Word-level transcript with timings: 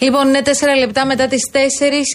Λοιπόν, 0.00 0.28
είναι 0.28 0.42
4 0.44 0.48
λεπτά 0.78 1.06
μετά 1.06 1.26
τις 1.26 1.50
4. 1.52 1.56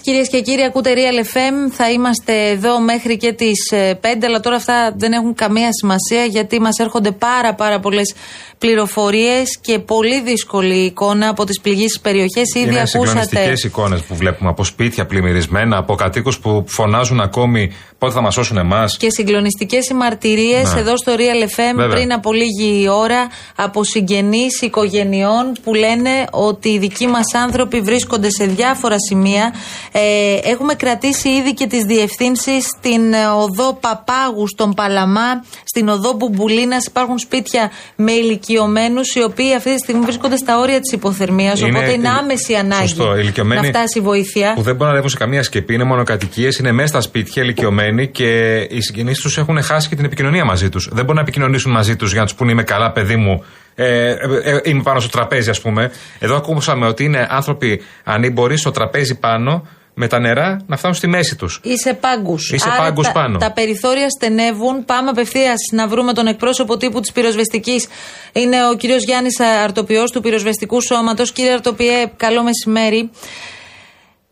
Κυρίες 0.03 0.29
και 0.29 0.41
κύριοι, 0.41 0.63
ακούτε 0.63 0.93
Real 0.95 1.35
FM. 1.35 1.71
Θα 1.71 1.91
είμαστε 1.91 2.49
εδώ 2.49 2.79
μέχρι 2.79 3.17
και 3.17 3.33
τις 3.33 3.57
5, 3.71 4.23
ε, 4.23 4.25
αλλά 4.25 4.39
τώρα 4.39 4.55
αυτά 4.55 4.93
δεν 4.97 5.11
έχουν 5.11 5.35
καμία 5.35 5.69
σημασία 5.71 6.25
γιατί 6.25 6.61
μας 6.61 6.77
έρχονται 6.77 7.11
πάρα 7.11 7.53
πάρα 7.53 7.79
πολλές 7.79 8.13
πληροφορίες 8.57 9.59
και 9.61 9.79
πολύ 9.79 10.21
δύσκολη 10.21 10.75
εικόνα 10.75 11.29
από 11.29 11.45
τις 11.45 11.59
πληγήσεις 11.61 11.99
περιοχές. 11.99 12.53
Ήδη 12.55 12.69
είναι 12.69 12.83
ακούσατε. 12.93 13.53
εικόνες 13.65 14.01
που 14.01 14.15
βλέπουμε 14.15 14.49
από 14.49 14.63
σπίτια 14.63 15.05
πλημμυρισμένα, 15.05 15.77
από 15.77 15.95
κατοίκους 15.95 16.39
που 16.39 16.63
φωνάζουν 16.67 17.19
ακόμη 17.19 17.71
πότε 17.97 18.13
θα 18.13 18.21
μας 18.21 18.33
σώσουν 18.33 18.57
εμάς. 18.57 18.97
Και 18.97 19.09
συγκλονιστικές 19.09 19.89
οι 19.89 19.93
μαρτυρίες 19.93 20.73
ναι. 20.73 20.79
εδώ 20.79 20.97
στο 20.97 21.13
Real 21.17 21.59
FM 21.59 21.89
πριν 21.89 22.13
από 22.13 22.33
λίγη 22.33 22.87
ώρα 22.89 23.27
από 23.55 23.83
συγγενείς 23.83 24.61
οικογενειών 24.61 25.57
που 25.63 25.73
λένε 25.73 26.09
ότι 26.31 26.69
οι 26.69 26.79
δικοί 26.79 27.07
μας 27.07 27.33
άνθρωποι 27.33 27.70
βρίσκονται 27.79 28.29
σε 28.29 28.45
διάφορα 28.45 28.95
σημεία. 29.09 29.53
Ε, 29.91 30.49
έχουμε 30.49 30.73
κρατήσει 30.73 31.29
ήδη 31.29 31.53
και 31.53 31.67
τις 31.67 31.83
διευθύνσεις 31.83 32.65
στην 32.65 33.13
οδό 33.37 33.73
Παπάγου, 33.73 34.47
στον 34.47 34.73
Παλαμά, 34.73 35.43
στην 35.63 35.89
οδό 35.89 36.13
Μπουμπουλίνας. 36.13 36.85
Υπάρχουν 36.85 37.19
σπίτια 37.19 37.71
με 37.95 38.11
ηλικιωμένους, 38.11 39.15
οι 39.15 39.23
οποίοι 39.23 39.53
αυτή 39.55 39.73
τη 39.75 39.79
στιγμή 39.79 40.03
βρίσκονται 40.03 40.37
στα 40.37 40.59
όρια 40.59 40.79
της 40.79 40.91
υποθερμίας. 40.91 41.61
Οπότε 41.61 41.91
είναι 41.91 42.09
άμεση 42.09 42.53
ανάγκη 42.53 42.87
σωστό, 42.87 43.43
να 43.43 43.63
φτάσει 43.63 43.99
η 43.99 44.01
βοήθεια. 44.01 44.53
Που 44.55 44.61
δεν 44.61 44.73
μπορούν 44.73 44.85
να 44.85 44.91
ανέβουν 44.91 45.09
σε 45.09 45.17
καμία 45.17 45.43
σκεπή, 45.43 45.73
είναι 45.73 45.83
μονοκατοικίες, 45.83 46.57
είναι 46.57 46.71
μέσα 46.71 46.87
στα 46.87 47.01
σπίτια 47.01 47.43
ηλικιωμένοι 47.43 48.07
και 48.07 48.57
οι 48.69 48.81
συγγενείς 48.81 49.19
τους 49.19 49.37
έχουν 49.37 49.61
χάσει 49.61 49.89
και 49.89 49.95
την 49.95 50.05
επικοινωνία 50.05 50.45
μαζί 50.45 50.69
τους. 50.69 50.87
Δεν 50.91 50.99
μπορούν 50.99 51.15
να 51.15 51.21
επικοινωνήσουν 51.21 51.71
μαζί 51.71 51.95
τους 51.95 52.11
για 52.11 52.19
να 52.19 52.25
τους 52.25 52.35
πούνε 52.35 52.51
Είμαι 52.51 52.63
καλά, 52.63 52.91
παιδί 52.91 53.15
μου, 53.15 53.43
ε, 53.75 54.09
ε, 54.09 54.15
ε, 54.43 54.59
είμαι 54.63 54.81
πάνω 54.81 54.99
στο 54.99 55.09
τραπέζι, 55.09 55.49
ας 55.49 55.61
πούμε. 55.61 55.91
Εδώ 56.19 56.35
ακούσαμε 56.35 56.87
ότι 56.87 57.03
είναι 57.03 57.27
άνθρωποι 57.29 57.81
ανήμποροι 58.03 58.57
στο 58.57 58.71
τραπέζι 58.71 59.19
πάνω 59.19 59.67
με 59.93 60.07
τα 60.07 60.19
νερά 60.19 60.61
να 60.67 60.77
φτάνουν 60.77 60.97
στη 60.97 61.07
μέση 61.07 61.35
τους. 61.35 61.59
Είσαι 61.63 61.93
πάγκους. 61.93 62.51
Είσαι 62.51 62.69
πάγκους 62.77 63.11
πάνω. 63.11 63.37
Τα 63.37 63.51
περιθώρια 63.51 64.09
στενεύουν. 64.09 64.85
Πάμε 64.85 65.09
απευθείας 65.09 65.57
να 65.71 65.87
βρούμε 65.87 66.13
τον 66.13 66.27
εκπρόσωπο 66.27 66.77
τύπου 66.77 66.99
της 66.99 67.11
πυροσβεστικής. 67.11 67.87
Είναι 68.33 68.67
ο 68.69 68.75
κύριος 68.75 69.03
Γιάννης 69.03 69.39
Αρτοπιό 69.39 70.03
του 70.03 70.21
Πυροσβεστικού 70.21 70.81
Σώματος. 70.81 71.31
Κύριε 71.31 71.53
Αρτοπιέ, 71.53 72.11
καλό 72.17 72.43
μεσημέρι. 72.43 73.09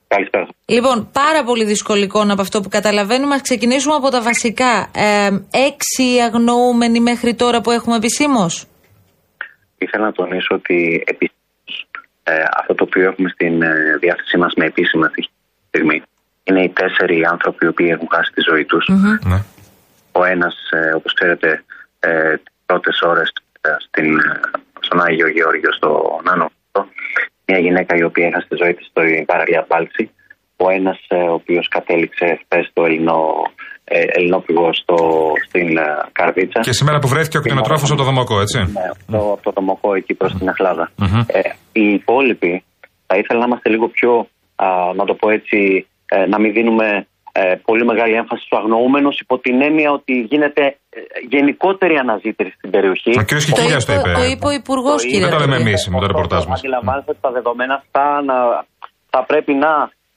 Καλησπέρα. 0.08 0.48
Λοιπόν, 0.66 1.10
πάρα 1.12 1.44
πολύ 1.44 1.64
δυσκολικό 1.64 2.26
από 2.30 2.42
αυτό 2.42 2.62
που 2.62 2.70
καταλαβαίνουμε. 2.70 3.36
Α 3.36 3.40
ξεκινήσουμε 3.42 3.96
από 3.96 4.10
τα 4.10 4.22
βασικά. 4.22 4.90
Ε, 4.96 5.28
έξι 5.68 6.04
αγνοούμενοι 6.26 7.00
μέχρι 7.00 7.34
τώρα 7.34 7.62
που 7.62 7.72
έχουμε 7.72 7.96
επισήμως. 7.96 8.66
Ήθελα 9.80 10.06
να 10.06 10.12
τονίσω 10.12 10.56
ότι 10.56 11.04
ε, 12.24 12.44
αυτό 12.58 12.74
το 12.74 12.84
οποίο 12.84 13.10
έχουμε 13.10 13.30
στην 13.30 13.62
ε, 13.62 13.98
διάθεσή 14.00 14.38
μας 14.38 14.54
με 14.54 14.66
επίσημα 14.66 15.12
στιγμή 15.68 16.02
είναι 16.44 16.64
οι 16.64 16.70
τέσσερι 16.70 17.26
άνθρωποι 17.26 17.66
οι 17.66 17.68
οποίοι 17.68 17.88
έχουν 17.92 18.08
χάσει 18.12 18.32
τη 18.32 18.42
ζωή 18.42 18.66
τους. 18.66 18.88
Ναι. 19.24 19.44
Ο 20.12 20.24
ένας, 20.26 20.56
ε, 20.72 20.94
όπως 20.96 21.14
ξέρετε, 21.14 21.64
ε, 22.00 22.38
τι 22.38 22.52
πρώτες 22.66 23.02
ώρες 23.02 23.32
ε, 23.62 24.02
στον 24.80 25.02
Άγιο 25.02 25.28
Γεώργιο, 25.28 25.74
στο 25.74 26.20
Νάνο, 26.24 26.52
μια 27.46 27.60
γυναίκα 27.60 27.96
η 27.96 28.04
οποία 28.04 28.28
έχασε 28.28 28.48
τη 28.50 28.56
ζωή 28.56 28.74
της 28.74 28.86
στην 28.86 29.26
παραλία 29.26 29.64
Πάλτσι. 29.64 30.12
Ο 30.56 30.70
ένας, 30.70 31.08
ο 31.10 31.34
οποίος 31.34 31.68
κατέληξε 31.68 32.40
χθες 32.44 32.66
στο 32.66 32.86
Ελληνό 32.86 33.52
ε, 33.92 34.00
ελληνόπηγο 34.16 34.74
στο, 34.74 34.98
στην 35.48 35.78
ε, 35.78 35.84
Καρδίτσα. 36.12 36.60
Και 36.60 36.72
σήμερα 36.72 37.00
που 37.00 37.08
βρέθηκε 37.08 37.38
ο 37.38 37.42
κτηνοτρόφος 37.42 37.90
από 37.90 38.00
το 38.00 38.06
Δομοκό, 38.10 38.42
έτσι. 38.42 38.60
Ναι, 38.60 39.18
από 39.18 39.44
το 39.44 39.52
Δομοκό 39.56 39.96
εκεί 39.96 40.14
προς 40.14 40.32
την 40.38 40.50
αχλαδα 40.50 40.92
Ε, 41.28 41.40
οι 41.72 41.94
υπόλοιποι 42.00 42.64
θα 43.08 43.16
ήθελα 43.18 43.40
να 43.40 43.46
είμαστε 43.46 43.70
λίγο 43.70 43.88
πιο, 43.88 44.12
α, 44.56 44.68
να 44.96 45.04
το 45.06 45.14
πω 45.14 45.30
έτσι, 45.30 45.88
ε, 46.06 46.26
να 46.26 46.40
μην 46.40 46.52
δίνουμε 46.54 47.08
ε, 47.32 47.56
πολύ 47.70 47.86
μεγάλη 47.86 48.14
έμφαση 48.22 48.42
στους 48.46 48.58
αγνοούμενους 48.60 49.20
υπό 49.20 49.36
την 49.40 49.62
έννοια 49.62 49.92
ότι 49.92 50.14
γίνεται 50.32 50.64
ε, 50.90 51.00
γενικότερη 51.30 51.96
αναζήτηση 52.04 52.54
στην 52.58 52.70
περιοχή. 52.70 53.12
Ο 53.20 53.24
κ. 53.24 53.34
Κικίλια 53.48 53.80
το 53.86 53.94
είπε. 53.94 54.12
Το 54.22 54.24
είπε 54.32 54.46
ο 54.46 54.52
Υπουργός, 54.52 55.06
κύριε. 55.06 55.20
Δεν 55.20 55.30
το 55.30 55.40
λέμε 55.40 55.56
εμείς 55.56 55.88
με 55.88 56.00
το 56.00 56.06
ρεπορτάζ 56.06 56.46
μας. 56.46 56.60
Αντιλαμβάνεστε 56.60 57.12
ότι 57.12 57.22
τα 57.22 57.32
δεδομένα 57.32 57.74
αυτά 57.82 58.06
θα 59.10 59.24
πρέπει 59.30 59.54
να 59.54 59.72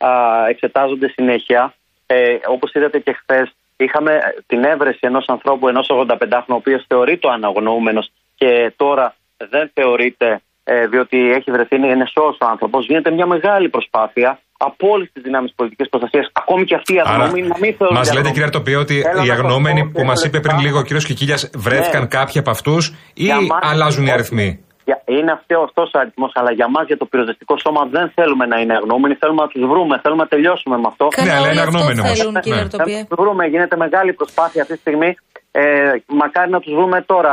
α, 0.08 0.10
εξετάζονται 0.48 1.08
συνέχεια. 1.08 1.74
Ε, 2.06 2.16
Όπως 2.54 2.72
είδατε 2.72 2.98
και 2.98 3.12
χθες, 3.20 3.54
είχαμε 3.76 4.12
την 4.46 4.64
έβρεση 4.64 4.98
ενός 5.00 5.24
ανθρώπου, 5.26 5.68
ενός 5.68 5.86
85χρονου, 5.90 6.44
ο 6.46 6.54
οποίος 6.54 6.84
θεωρείται 6.88 7.26
ο 7.26 7.30
αναγνώμενος 7.30 8.10
και 8.34 8.72
τώρα 8.76 9.14
δεν 9.36 9.70
θεωρείται 9.74 10.40
ε, 10.64 10.86
διότι 10.86 11.32
έχει 11.32 11.50
βρεθεί, 11.50 11.76
είναι 11.76 12.06
σώο 12.14 12.36
ο 12.40 12.46
άνθρωπος. 12.46 12.86
Γίνεται 12.86 13.10
μια 13.10 13.26
μεγάλη 13.26 13.68
προσπάθεια 13.68 14.40
από 14.56 14.88
όλες 14.88 15.08
τις 15.12 15.22
δυνάμεις 15.22 15.52
πολιτικής 15.56 15.88
προστασίας, 15.88 16.30
ακόμη 16.32 16.64
και 16.64 16.74
αυτοί 16.74 16.94
οι 16.94 17.00
αγνώμενοι 17.00 17.46
να 17.46 17.58
μην 17.60 17.74
θεωρούν. 17.76 17.96
Μας 17.96 18.14
λέτε, 18.14 18.28
κύριε 18.28 18.44
Αρτοπία, 18.44 18.78
ότι 18.78 18.96
οι 19.26 19.30
αγνώμενοι 19.30 19.90
που 19.94 20.04
μας 20.04 20.24
είπε 20.24 20.40
πριν 20.40 20.58
λίγο 20.58 20.78
ο 20.78 20.82
κύριος 20.82 21.04
Κικίλιας 21.04 21.50
βρέθηκαν 21.54 22.00
ναι. 22.00 22.06
κάποιοι 22.06 22.38
από 22.40 22.50
αυτούς 22.50 22.94
ή 23.14 23.26
αλλάζουν 23.60 24.06
οι 24.06 24.10
αριθμοί; 24.10 24.64
Είναι 25.04 25.32
αυτό 25.32 25.90
ο 25.94 25.98
αριθμός, 25.98 26.32
αλλά 26.34 26.52
για 26.52 26.68
μας, 26.68 26.86
για 26.86 26.96
το 26.96 27.06
πυροσβεστικό 27.06 27.58
σώμα, 27.58 27.84
δεν 27.84 28.12
θέλουμε 28.14 28.46
να 28.46 28.60
είναι 28.60 28.74
αγνώμενοι. 28.74 29.14
Θέλουμε 29.14 29.42
να 29.42 29.48
τους 29.48 29.62
βρούμε, 29.66 30.00
θέλουμε 30.02 30.22
να 30.22 30.28
τελειώσουμε 30.28 30.76
με 30.76 30.86
αυτό. 30.86 31.08
Ναι, 31.24 31.32
αλλά 31.32 31.50
είναι 31.50 31.60
αγνώμενοι 31.60 32.00
όμως. 32.00 32.18
Ναι. 32.46 32.56
Να 32.56 32.66
τους 32.70 33.16
βρούμε, 33.18 33.46
γίνεται 33.46 33.76
μεγάλη 33.76 34.12
προσπάθεια 34.12 34.62
αυτή 34.62 34.74
τη 34.74 34.80
στιγμή. 34.80 35.16
Ε, 35.50 35.92
μακάρι 36.06 36.50
να 36.50 36.60
τους 36.60 36.74
βρούμε 36.74 37.02
τώρα. 37.02 37.32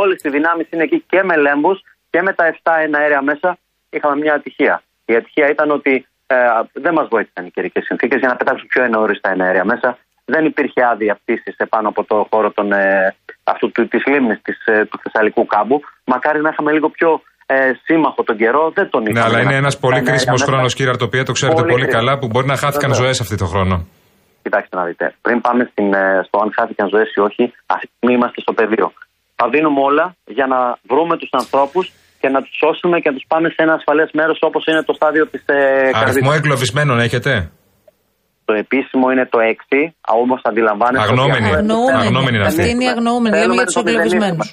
Όλε 0.00 0.14
οι 0.22 0.28
δυνάμει 0.28 0.66
είναι 0.70 0.82
εκεί 0.82 1.04
και 1.08 1.22
με 1.22 1.36
λέμπους 1.36 1.82
και 2.10 2.22
με 2.22 2.32
τα 2.32 2.44
7 2.62 2.70
αέρια 2.92 3.22
μέσα. 3.22 3.58
Είχαμε 3.90 4.16
μια 4.16 4.34
ατυχία. 4.34 4.82
Η 5.04 5.14
ατυχία 5.14 5.48
ήταν 5.50 5.70
ότι 5.70 6.06
ε, 6.26 6.36
δεν 6.72 6.92
μας 6.94 7.08
βοήθησαν 7.08 7.46
οι 7.46 7.50
καιρικές 7.50 7.84
συνθήκες 7.84 8.18
για 8.18 8.28
να 8.28 8.36
πετάξουν 8.36 8.66
πιο 8.66 8.82
εννοωρίστα 8.82 9.28
αέρια 9.38 9.64
μέσα. 9.64 9.98
Δεν 10.24 10.44
υπήρχε 10.44 10.84
άδεια 10.84 11.14
πτήσης 11.14 11.56
επάνω 11.56 11.88
από 11.88 12.04
το 12.04 12.26
χώρο 12.30 12.50
των, 12.50 12.72
ε, 12.72 13.14
αυτού 13.44 13.72
της 13.72 14.02
λίμνης 14.06 14.40
ε, 14.64 14.84
του 14.84 14.98
Θεσσαλικού 15.02 15.46
κάμπου. 15.46 15.80
Μακάρι 16.04 16.40
να 16.40 16.50
είχαμε 16.52 16.72
λίγο 16.72 16.88
πιο 16.88 17.20
ε, 17.46 17.72
σύμμαχο 17.84 18.22
τον 18.22 18.36
καιρό, 18.36 18.72
δεν 18.74 18.90
τον 18.90 19.02
είχαμε. 19.06 19.20
Ναι, 19.20 19.26
αλλά 19.26 19.40
είναι 19.40 19.56
ένας 19.56 19.78
πολύ 19.78 20.02
κρίσιμος 20.02 20.42
χρόνος, 20.42 20.74
κύριε 20.74 20.90
Αρτοπία, 20.90 21.24
το 21.24 21.32
ξέρετε 21.32 21.60
πολύ, 21.60 21.72
πολύ 21.72 21.86
καλά, 21.86 22.18
που 22.18 22.26
μπορεί 22.26 22.46
να 22.46 22.56
χάθηκαν 22.56 22.94
ζωές 22.94 23.20
αυτή 23.20 23.36
το 23.36 23.46
χρόνο. 23.46 23.86
Κοιτάξτε 24.42 24.76
να 24.76 24.84
δείτε. 24.84 25.14
Πριν 25.22 25.40
πάμε 25.40 25.68
στην, 25.70 25.94
ε, 25.94 26.20
στο 26.26 26.38
αν 26.42 26.52
χάθηκαν 26.56 26.88
ζωές 26.88 27.14
ή 27.14 27.20
όχι, 27.20 27.52
αυτή 27.66 27.86
τη 27.86 27.92
στιγμή 27.96 28.14
είμαστε 28.16 28.40
στο 28.40 28.52
πεδίο. 28.52 28.92
Θα 29.34 29.48
δίνουμε 29.48 29.80
όλα 29.80 30.16
για 30.24 30.46
να 30.46 30.58
βρούμε 30.90 31.16
τους 31.16 31.28
ανθρώπους 31.32 31.92
και 32.20 32.28
να 32.28 32.40
τους 32.42 32.56
σώσουμε 32.62 33.00
και 33.00 33.08
να 33.10 33.16
τους 33.16 33.26
πάμε 33.28 33.48
σε 33.48 33.62
ένα 33.64 33.72
ασφαλές 33.72 34.10
μέρος 34.12 34.38
όπως 34.40 34.66
είναι 34.66 34.82
το 34.82 34.92
στάδιο 34.92 35.26
της 35.26 35.42
ε, 35.46 35.90
Αριθμό 35.92 36.32
εγκλωβισμένων 36.34 36.98
έχετε; 36.98 37.50
Το 38.44 38.52
επίσημο 38.62 39.10
είναι 39.12 39.26
το 39.34 39.38
6, 39.40 39.94
όμως 40.20 40.40
αντιλαμβάνεστε. 40.44 41.08
Αγνώμενοι. 41.08 41.48
Αγνώμενοι. 42.04 42.38
Αυτή 42.50 42.70
είναι 42.70 42.84
η 42.84 42.88
αγνώμενη. 42.88 43.38
Λέμε 43.38 43.54
για 43.54 43.64
τους 43.64 43.76
εγκλωβισμένου. 43.76 44.44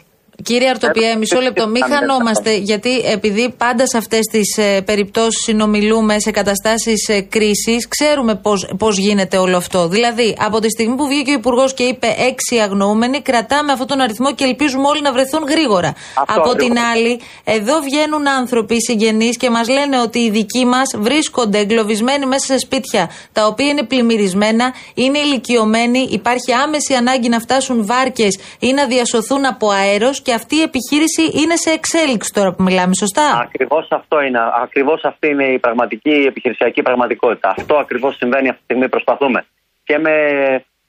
Κύριε 0.44 0.69
Αρτοπιέ, 0.69 1.16
μισό 1.16 1.40
λεπτό, 1.40 1.68
μην 1.68 1.84
χανόμαστε, 1.84 2.56
γιατί 2.56 2.97
επειδή 2.97 3.53
πάντα 3.57 3.88
σε 3.88 3.97
αυτές 3.97 4.19
τις 4.31 4.57
ε, 4.57 4.81
περιπτώσεις 4.81 5.44
συνομιλούμε 5.44 6.19
σε 6.19 6.31
καταστάσεις 6.31 7.07
ε, 7.09 7.22
κρίσης, 7.22 7.88
ξέρουμε 7.88 8.41
πώς 8.78 8.97
γίνεται 8.97 9.38
όλο 9.38 9.57
αυτό. 9.57 9.88
Δηλαδή, 9.88 10.35
από 10.40 10.59
τη 10.59 10.69
στιγμή 10.69 10.96
που 10.96 11.07
βγήκε 11.07 11.31
ο 11.31 11.34
Υπουργός 11.34 11.74
και 11.74 11.84
είπε 11.84 12.16
έξι 12.29 12.57
αγνοούμενοι, 12.57 13.22
κρατάμε 13.22 13.72
αυτόν 13.72 13.88
τον 13.88 14.02
αριθμό 14.02 14.34
και 14.34 14.44
ελπίζουμε 14.44 14.88
όλοι 14.88 15.02
να 15.02 15.12
βρεθούν 15.12 15.44
γρήγορα. 15.50 15.94
από 16.16 16.56
την 16.56 16.78
άλλη, 16.94 17.19
εδώ 17.44 17.79
βγαίνουν 17.79 18.28
άνθρωποι 18.28 18.81
συγγενείς 18.81 19.38
και 19.38 19.50
μας 19.50 19.69
λένε 19.69 20.00
ότι 20.00 20.19
οι 20.19 20.29
δικοί 20.29 20.66
μας 20.66 20.94
βρίσκονται 20.97 21.58
εγκλωβισμένοι 21.58 22.25
μέσα 22.25 22.46
σε 22.46 22.58
σπίτια 22.58 23.09
τα 23.34 23.46
οποία 23.46 23.68
είναι 23.68 23.84
πλημμυρισμένα, 23.84 24.73
είναι 24.94 25.19
ηλικιωμένοι, 25.19 26.08
υπάρχει 26.12 26.53
άμεση 26.63 26.94
ανάγκη 26.94 27.29
να 27.29 27.40
φτάσουν 27.40 27.85
βάρκες 27.85 28.40
ή 28.59 28.73
να 28.73 28.85
διασωθούν 28.85 29.46
από 29.46 29.69
αέρος 29.69 30.22
και 30.22 30.31
αυτή 30.34 30.56
η 30.56 30.62
επιχείρηση 30.62 31.24
είναι 31.42 31.56
σε 31.56 31.72
εξέλιξη 31.72 32.34
τώρα 32.34 32.53
που 32.53 32.64
μιλάμε, 32.64 32.94
σωστά; 32.94 33.40
Ακριβώς 33.47 33.88
αυτό 33.90 34.22
είναι. 34.22 34.40
Ακριβώς 34.64 35.03
αυτή 35.03 35.28
είναι 35.28 35.46
η 35.46 35.59
πραγματική 35.59 36.25
επιχειρησιακή 36.28 36.82
πραγματικότητα. 36.82 37.53
Αυτό 37.58 37.76
ακριβώς 37.76 38.16
συμβαίνει 38.16 38.50
αυτή 38.50 38.59
τη 38.59 38.64
στιγμή. 38.64 38.90
Προσπαθούμε 38.90 39.46
και 39.84 39.97
με 39.97 40.16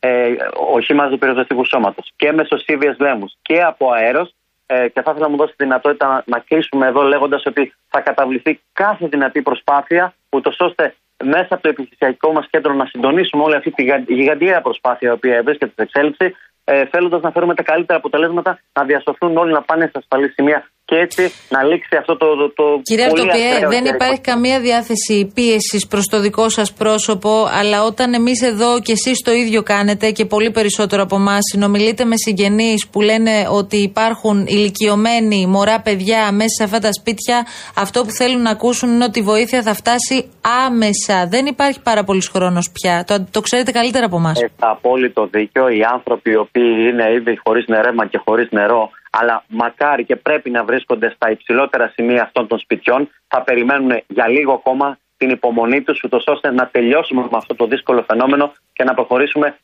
ε, 0.01 0.35
οχήματα 0.75 1.09
του 1.09 1.19
πυροσβεστικού 1.19 1.65
σώματος 1.67 2.13
και 2.17 2.33
με 2.33 2.45
σωσίβιες 2.45 2.97
λέμους 2.99 3.33
και 3.43 3.63
από 3.63 3.91
αέρος. 3.91 4.35
Ε, 4.67 4.89
και 4.89 5.03
θα 5.03 5.11
ήθελα 5.11 5.27
να 5.27 5.29
μου 5.29 5.37
δώσει 5.37 5.55
τη 5.57 5.65
δυνατότητα 5.65 6.07
να, 6.07 6.23
να 6.27 6.39
κλείσουμε 6.39 6.87
εδώ 6.87 7.03
λέγοντας 7.03 7.43
ότι 7.47 7.75
θα 7.89 8.01
καταβληθεί 8.01 8.61
κάθε 8.73 9.07
δυνατή 9.07 9.43
προσπάθεια, 9.43 10.15
ούτως 10.31 10.57
ώστε 10.59 10.95
μέσα 11.25 11.49
από 11.55 11.63
το 11.63 11.69
επιχειρησιακό 11.69 12.33
μας 12.33 12.47
κέντρο 12.51 12.73
να 12.75 12.87
συντονίσουμε 12.87 13.43
όλη 13.43 13.55
αυτή 13.55 13.71
τη 13.71 13.83
γιγαντιαία 14.15 14.61
προσπάθεια 14.61 15.09
η 15.09 15.13
οποία 15.13 15.43
βρίσκεται 15.43 15.73
σε 15.75 15.83
εξέλιξη, 15.83 16.37
ε, 16.65 16.87
θέλοντας 16.87 17.21
να 17.21 17.31
φέρουμε 17.31 17.55
τα 17.55 17.63
καλύτερα 17.63 17.99
αποτελέσματα, 17.99 18.61
να 18.73 18.85
διασωθούν 18.85 19.37
όλοι 19.37 19.53
να 19.53 19.63
πάνε 19.63 19.85
σε 19.85 19.93
ασφαλή 19.95 20.29
σημεία 20.29 20.72
και 20.93 20.99
έτσι 20.99 21.33
να 21.49 21.63
λήξει 21.63 21.97
αυτό 21.97 22.17
το. 22.17 22.27
το, 22.37 22.53
το 22.55 22.81
Κύριε 22.83 23.05
Αρτοπιέ, 23.05 23.67
δεν 23.69 23.85
υπάρχει 23.85 24.21
καμία 24.21 24.61
διάθεση 24.61 25.33
πίεσης 25.35 25.87
προς 25.87 26.07
το 26.07 26.21
δικό 26.21 26.49
σας 26.49 26.73
πρόσωπο, 26.73 27.33
αλλά 27.61 27.85
όταν 27.85 28.15
εμείς 28.15 28.43
εδώ 28.43 28.81
και 28.81 28.93
εσείς 28.93 29.19
το 29.25 29.33
ίδιο 29.33 29.63
κάνετε 29.63 30.11
και 30.11 30.25
πολύ 30.25 30.51
περισσότερο 30.51 31.03
από 31.03 31.17
εμάς, 31.17 31.39
συνομιλείτε 31.53 32.05
με 32.05 32.17
συγγενείς 32.17 32.89
που 32.89 33.01
λένε 33.01 33.31
ότι 33.51 33.77
υπάρχουν 33.77 34.47
ηλικιωμένοι 34.47 35.47
μωρά 35.47 35.81
παιδιά 35.81 36.33
μέσα 36.33 36.55
σε 36.59 36.65
αυτά 36.65 36.79
τα 36.79 36.93
σπίτια, 36.93 37.47
αυτό 37.77 38.03
που 38.05 38.11
θέλουν 38.11 38.43
να 38.43 38.51
ακούσουν 38.51 38.89
είναι 38.95 39.05
ότι 39.05 39.19
η 39.19 39.23
βοήθεια 39.23 39.63
θα 39.63 39.75
φτάσει 39.75 40.31
άμεσα. 40.67 41.27
Δεν 41.29 41.47
υπάρχει 41.47 41.83
πάρα 41.83 42.05
πολύς 42.05 42.29
χρόνος 42.29 42.71
πια. 42.73 43.05
Το, 43.07 43.27
το 43.31 43.41
ξέρετε 43.41 43.71
καλύτερα 43.71 44.05
από 44.07 44.17
εμάς. 44.17 44.43
Έχει 44.43 44.53
απόλυτο 44.59 45.29
δίκιο. 45.31 45.69
Οι 45.69 45.83
άνθρωποι 45.93 46.31
οι 46.31 46.37
οποίοι 46.37 46.75
είναι 46.91 47.13
ήδη 47.13 47.41
χωρίς 47.45 47.65
νερέμα 47.67 48.07
και 48.07 48.19
χωρίς 48.25 48.49
νερό 48.51 48.91
αλλά 49.19 49.45
μακάρι 49.49 50.05
και 50.05 50.17
πρέπει 50.17 50.51
να 50.51 50.65
βρίσκονται 50.65 51.13
στα 51.15 51.31
υψηλότερα 51.31 51.93
σημεία 51.95 52.23
αυτών 52.23 52.47
των 52.47 52.59
σπιτιών, 52.59 53.11
θα 53.29 53.43
περιμένουν 53.43 54.03
για 54.07 54.29
λίγο 54.29 54.53
ακόμα 54.53 54.99
την 55.17 55.31
υπομονή 55.31 55.83
τους, 55.83 56.03
ούτως 56.05 56.25
ώστε 56.27 56.51
να 56.51 56.67
τελειώσουμε 56.67 57.23
με 57.23 57.37
αυτό 57.37 57.55
το 57.55 57.67
δύσκολο 57.67 58.05
φαινόμενο 58.09 58.53
και 58.73 58.85
να 58.85 58.95
προχωρήσουμε 58.95 59.47
ε, 59.47 59.55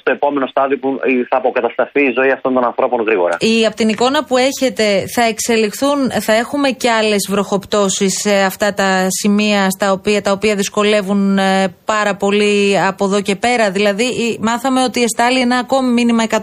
στο 0.00 0.12
επόμενο 0.12 0.46
στάδιο 0.46 0.78
που 0.78 0.98
θα 1.28 1.36
αποκατασταθεί 1.36 2.00
η 2.00 2.12
ζωή 2.18 2.30
αυτών 2.30 2.54
των 2.54 2.64
ανθρώπων 2.64 3.04
γρήγορα. 3.04 3.36
Η, 3.40 3.66
από 3.66 3.76
την 3.76 3.88
εικόνα 3.88 4.24
που 4.24 4.36
έχετε, 4.36 5.04
θα 5.14 5.22
εξελιχθούν, 5.22 6.10
θα 6.10 6.32
έχουμε 6.32 6.68
και 6.70 6.90
άλλες 6.90 7.26
βροχοπτώσεις 7.30 8.20
σε 8.20 8.34
αυτά 8.34 8.74
τα 8.74 9.06
σημεία 9.08 9.70
στα 9.70 9.92
οποία, 9.92 10.22
τα 10.22 10.32
οποία 10.32 10.54
δυσκολεύουν 10.54 11.38
ε, 11.38 11.74
πάρα 11.84 12.14
πολύ 12.16 12.80
από 12.80 13.04
εδώ 13.04 13.20
και 13.20 13.36
πέρα; 13.36 13.70
Δηλαδή, 13.70 14.38
μάθαμε 14.40 14.82
ότι 14.82 15.02
εστάλει 15.02 15.40
ένα 15.40 15.56
ακόμη 15.56 15.92
μήνυμα 15.92 16.24
112 16.30 16.36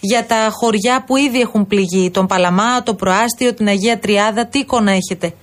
για 0.00 0.26
τα 0.26 0.48
χωριά 0.50 1.04
που 1.06 1.16
ήδη 1.16 1.40
έχουν 1.40 1.66
πληγεί. 1.66 2.10
Τον 2.10 2.26
Παλαμά, 2.26 2.82
το 2.82 2.94
Προάστιο, 2.94 3.54
την 3.54 3.66
Αγία 3.68 3.98
Τριάδα. 3.98 4.46
Τι 4.46 4.58
εικόνα 4.58 4.90
έχετε; 4.90 5.34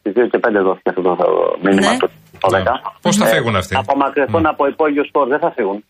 Στι 0.00 0.12
2 0.16 0.28
και 0.30 0.40
5 0.42 0.62
δόθηκε 0.62 0.88
αυτό 0.88 1.02
το 1.02 1.16
μήνυμα. 1.62 1.90
Ναι. 1.90 2.23
Ναι. 2.50 2.62
Πώς 3.00 3.16
θα 3.16 3.26
φύγουν 3.26 3.56
αυτοί; 3.56 3.74
Να 3.74 3.80
απομακρυνθούν 3.80 4.42
ναι. 4.42 4.48
από 4.48 4.66
υπόγειο 4.66 5.04
σπορ, 5.04 5.28
δεν 5.28 5.38
θα 5.38 5.50
φύγουν. 5.56 5.84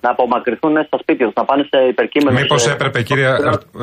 Να 0.00 0.10
απομακρυνθούν 0.10 0.74
στα 0.86 0.98
σπίτια 1.02 1.26
τους, 1.26 1.34
να 1.34 1.44
πάνε 1.44 1.62
σε 1.70 1.78
υπερκείμενο. 1.92 2.38
Μήπως 2.40 2.68
έπρεπε, 2.68 3.02
κύριε. 3.02 3.28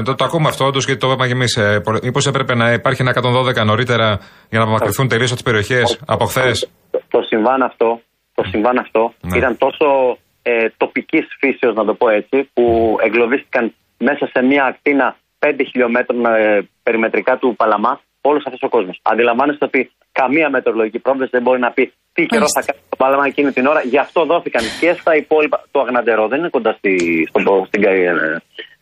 Το, 0.06 0.16
το 0.16 0.24
ακούμε 0.24 0.48
αυτό 0.48 0.66
όντως 0.66 0.86
γιατί 0.86 1.00
το 1.00 1.08
είπαμε 1.08 1.28
και 1.28 1.34
εμείς. 1.34 1.56
Ε, 1.56 1.82
Μήπως 2.04 2.28
έπρεπε 2.28 2.56
να 2.56 2.72
υπάρχει 2.72 3.02
ένα 3.02 3.14
112 3.62 3.66
νωρίτερα 3.66 4.08
για 4.50 4.60
να 4.60 4.64
απομακρυνθούν 4.64 5.08
τελείως 5.08 5.32
από 5.32 5.40
τις 5.42 5.50
περιοχές 5.50 6.00
από 6.06 6.26
χθες; 6.26 6.70
Το 6.92 7.22
συμβάν 7.22 7.62
αυτό, 7.62 8.02
το 8.34 8.44
συμβάν 8.52 8.78
αυτό 8.78 9.14
ναι. 9.22 9.38
ήταν 9.38 9.58
τόσο 9.58 10.18
ε, 10.42 10.68
τοπικής 10.78 11.26
φύσεως, 11.40 11.76
να 11.76 11.86
το 11.86 11.94
πω 11.94 12.10
έτσι, 12.10 12.50
που 12.54 12.96
εγκλωβίστηκαν 13.06 13.74
μέσα 13.98 14.26
σε 14.34 14.46
μια 14.46 14.64
ακτίνα 14.66 15.16
5 15.40 15.52
χιλιόμετρων 15.72 16.26
ε, 16.26 16.68
περιμετρικά 16.84 17.38
του 17.38 17.56
Παλαμά 17.56 18.00
όλος 18.30 18.44
αυτός 18.46 18.62
ο 18.64 18.70
κόσμος. 18.70 19.00
Αντιλαμβάνεστε 19.02 19.66
ότι 19.66 19.92
καμία 20.12 20.50
μετεωρολογική 20.50 21.00
πρόβληση 21.00 21.30
δεν 21.34 21.42
μπορεί 21.42 21.60
να 21.60 21.72
πει 21.72 21.94
τι 22.16 22.26
καιρό 22.26 22.46
θα 22.58 22.62
κάνει 22.68 22.80
το 22.90 22.98
πάλαμα 23.02 23.26
εκείνη 23.26 23.52
την 23.52 23.66
ώρα. 23.66 23.82
Γι' 23.94 23.98
αυτό 23.98 24.26
δόθηκαν 24.26 24.64
και 24.80 24.90
στα 25.00 25.16
υπόλοιπα. 25.16 25.58
Το 25.72 25.80
Αγναντερό 25.80 26.28
δεν 26.28 26.40
είναι 26.40 26.50
κοντά 26.50 26.72
στη, 26.78 26.94
στο, 27.30 27.64
στην 27.68 27.82
Καϊένα. 27.82 28.42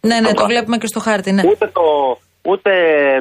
Ναι, 0.10 0.20
ναι, 0.20 0.34
το 0.34 0.46
βλέπουμε 0.46 0.78
και 0.78 0.88
στο 0.88 1.00
χάρτη. 1.00 1.32
Ναι. 1.32 1.44
Ούτε 1.52 1.66
το, 1.78 1.82
ούτε 2.52 2.72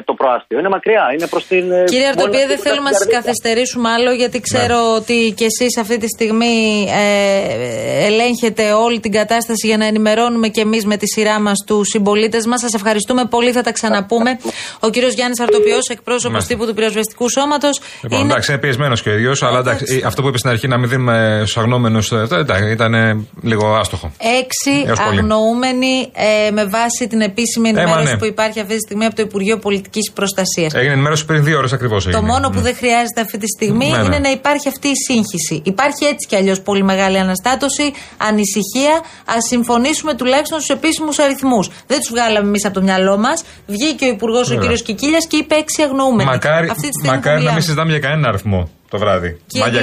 το 0.05 0.13
προάστιο. 0.13 0.59
Είναι 0.59 0.69
μακριά, 0.69 1.05
είναι 1.15 1.27
προς 1.27 1.45
την. 1.47 1.71
Ε, 1.71 1.83
Κύριε 1.83 2.07
Αρτοπία, 2.07 2.47
δεν 2.47 2.59
θέλουμε 2.59 2.89
να 2.89 2.97
σας 2.97 3.07
καθυστερήσουμε 3.07 3.89
άλλο, 3.89 4.11
γιατί 4.11 4.39
ξέρω 4.39 4.79
ναι. 4.81 4.95
ότι 4.97 5.33
και 5.37 5.45
εσείς 5.51 5.77
αυτή 5.77 5.97
τη 5.97 6.07
στιγμή 6.07 6.87
ε, 6.89 8.05
ελέγχετε 8.05 8.71
όλη 8.71 8.99
την 8.99 9.11
κατάσταση 9.11 9.67
για 9.67 9.77
να 9.77 9.85
ενημερώνουμε 9.85 10.47
και 10.47 10.61
εμείς 10.61 10.85
με 10.85 10.97
τη 10.97 11.07
σειρά 11.07 11.39
μας 11.39 11.63
τους 11.67 11.87
συμπολίτες 11.87 12.45
μας. 12.45 12.59
Σας 12.59 12.73
ευχαριστούμε 12.73 13.25
πολύ, 13.25 13.51
θα 13.51 13.61
τα 13.61 13.71
ξαναπούμε. 13.71 14.39
Ο 14.79 14.89
κύριος 14.89 15.13
Γιάννης 15.13 15.39
Αρτοπιός, 15.39 15.87
εκπρόσωπος 15.89 16.45
τύπου 16.45 16.65
του 16.65 16.73
πυροσβεστικού 16.73 17.29
σώματος. 17.29 17.81
Λοιπόν, 18.01 18.19
είναι... 18.19 18.31
εντάξει, 18.31 18.51
είναι 18.51 18.61
πιεσμένος 18.61 19.01
και 19.01 19.09
ο 19.09 19.13
ίδιος, 19.13 19.43
αλλά 19.43 19.59
εντάξει, 19.59 20.03
αυτό 20.05 20.21
που 20.21 20.27
είπε 20.27 20.37
στην 20.37 20.49
αρχή 20.49 20.67
να 20.67 20.77
μην 20.77 20.89
δίνουμε 20.89 21.35
στους 21.37 21.57
αγνώμενους. 21.57 22.11
Ε, 22.11 22.27
ήταν 22.71 22.93
λίγο 23.41 23.75
άστοχο. 23.75 24.11
Έξι 24.41 24.91
αγνοούμενοι 25.07 26.11
ε, 26.47 26.51
με 26.51 26.65
βάση 26.65 27.07
την 27.07 27.21
επίσημη 27.21 27.69
ενημέρωση 27.69 28.11
ναι. 28.11 28.17
που 28.17 28.25
υπάρχει 28.25 28.59
αυτή 28.59 28.73
τη 28.73 28.79
στιγμή 28.79 29.05
από 29.13 29.21
το 29.21 29.27
Υπουργείο 29.27 29.57
Πολιτικής 29.57 30.11
Προστασίας. 30.11 30.73
Έγινε 30.73 30.93
ενημέρωση 30.93 31.25
πριν 31.25 31.43
δύο 31.43 31.57
ώρες 31.57 31.73
ακριβώς. 31.73 32.05
Το 32.05 32.21
μόνο 32.21 32.49
που 32.49 32.55
ναι. 32.55 32.61
δεν 32.61 32.75
χρειάζεται 32.75 33.21
αυτή 33.21 33.37
τη 33.37 33.47
στιγμή 33.47 33.89
ναι, 33.89 33.97
ναι. 33.97 34.05
είναι 34.05 34.19
να 34.19 34.31
υπάρχει 34.31 34.67
αυτή 34.67 34.87
η 34.87 34.95
σύγχυση. 35.07 35.61
Υπάρχει 35.65 36.05
έτσι 36.05 36.27
κι 36.27 36.35
αλλιώς 36.35 36.61
πολύ 36.61 36.83
μεγάλη 36.83 37.17
αναστάτωση, 37.19 37.93
ανησυχία. 38.17 38.95
Α 39.25 39.35
συμφωνήσουμε 39.49 40.13
τουλάχιστον 40.13 40.59
στους 40.59 40.75
επίσημους 40.75 41.19
αριθμούς. 41.19 41.69
Δεν 41.87 41.99
τους 41.99 42.09
βγάλαμε 42.09 42.47
εμείς 42.47 42.65
από 42.65 42.73
το 42.73 42.81
μυαλό 42.81 43.17
μας. 43.17 43.43
Βγήκε 43.67 44.05
ο 44.05 44.07
Υπουργός 44.07 44.51
ο 44.51 44.57
κ. 44.57 44.73
Κικίλιας 44.83 45.27
και 45.27 45.37
είπε 45.37 45.55
έξι 45.55 45.81
αγνοούμενοι. 45.81 46.29
Μακάρι, 46.29 46.71
μακάρι 47.05 47.43
να 47.43 47.51
μην 47.51 47.61
συζητάμε 47.61 47.89
για 47.89 47.99
κανένα 47.99 48.27
αριθμό 48.27 48.69
το 48.93 48.99
βράδυ. 48.99 49.37
Και, 49.47 49.59
Μα 49.59 49.67
για 49.67 49.81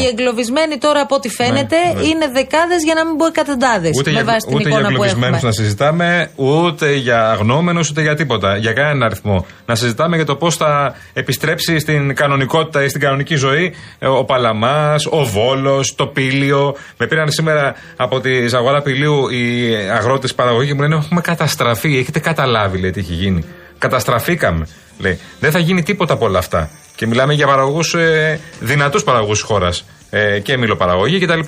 οι 0.00 0.06
εγκλωβισμένοι 0.06 0.76
τώρα 0.78 1.00
από 1.00 1.14
ό,τι 1.14 1.28
φαίνεται 1.28 1.76
ναι, 1.76 2.00
ναι. 2.00 2.06
είναι 2.06 2.26
δεκάδες 2.32 2.82
για 2.84 2.94
να 2.94 3.06
μην 3.06 3.16
πω 3.16 3.26
εκατοντάδες. 3.26 3.90
Ούτε, 3.98 4.10
για, 4.10 4.24
ούτε 4.48 4.68
για 4.68 4.78
εγκλωβισμένους 4.78 5.42
να 5.42 5.52
συζητάμε, 5.52 6.30
ούτε 6.34 6.94
για 6.94 7.30
αγνώμενους, 7.30 7.90
ούτε 7.90 8.00
για 8.02 8.14
τίποτα. 8.14 8.56
Για 8.56 8.72
κανέναν 8.72 9.02
αριθμό. 9.02 9.46
Να 9.66 9.74
συζητάμε 9.74 10.16
για 10.16 10.24
το 10.24 10.36
πώς 10.36 10.56
θα 10.56 10.94
επιστρέψει 11.12 11.78
στην 11.78 12.14
κανονικότητα 12.14 12.84
ή 12.84 12.88
στην 12.88 13.00
κανονική 13.00 13.34
ζωή 13.34 13.74
ε, 13.98 14.06
ο 14.06 14.24
Παλαμάς, 14.24 15.06
ο 15.06 15.24
Βόλος, 15.24 15.94
το 15.94 16.06
Πήλιο. 16.06 16.74
Με 16.96 17.06
πήραν 17.06 17.30
σήμερα 17.30 17.74
από 17.96 18.20
τη 18.20 18.46
Ζαγορά 18.48 18.82
Πηλίου 18.82 19.28
οι 19.28 19.74
αγρότες 19.74 20.34
παραγωγή 20.34 20.68
και 20.68 20.74
μου 20.74 20.80
λένε 20.80 20.94
Έχουμε 20.94 21.20
καταστραφεί. 21.20 21.98
Έχετε 21.98 22.18
καταλάβει, 22.18 22.78
λέει, 22.78 22.90
τι 22.90 23.00
έχει 23.00 23.12
γίνει. 23.12 23.44
Καταστραφήκαμε. 23.78 24.66
Λέει. 24.98 25.18
Δεν 25.40 25.50
θα 25.50 25.58
γίνει 25.58 25.82
τίποτα 25.82 26.12
από 26.12 26.24
όλα 26.24 26.38
αυτά. 26.38 26.70
Και 26.96 27.06
μιλάμε 27.06 27.34
για 27.34 27.46
παραγωγούς, 27.46 27.94
ε, 27.94 28.40
δυνατούς 28.60 29.04
παραγωγούς 29.04 29.38
της 29.38 29.46
χώρας. 29.46 29.84
Ε, 30.10 30.38
και 30.38 30.56
μιλοπαραγωγή 30.56 31.18
κτλ. 31.18 31.38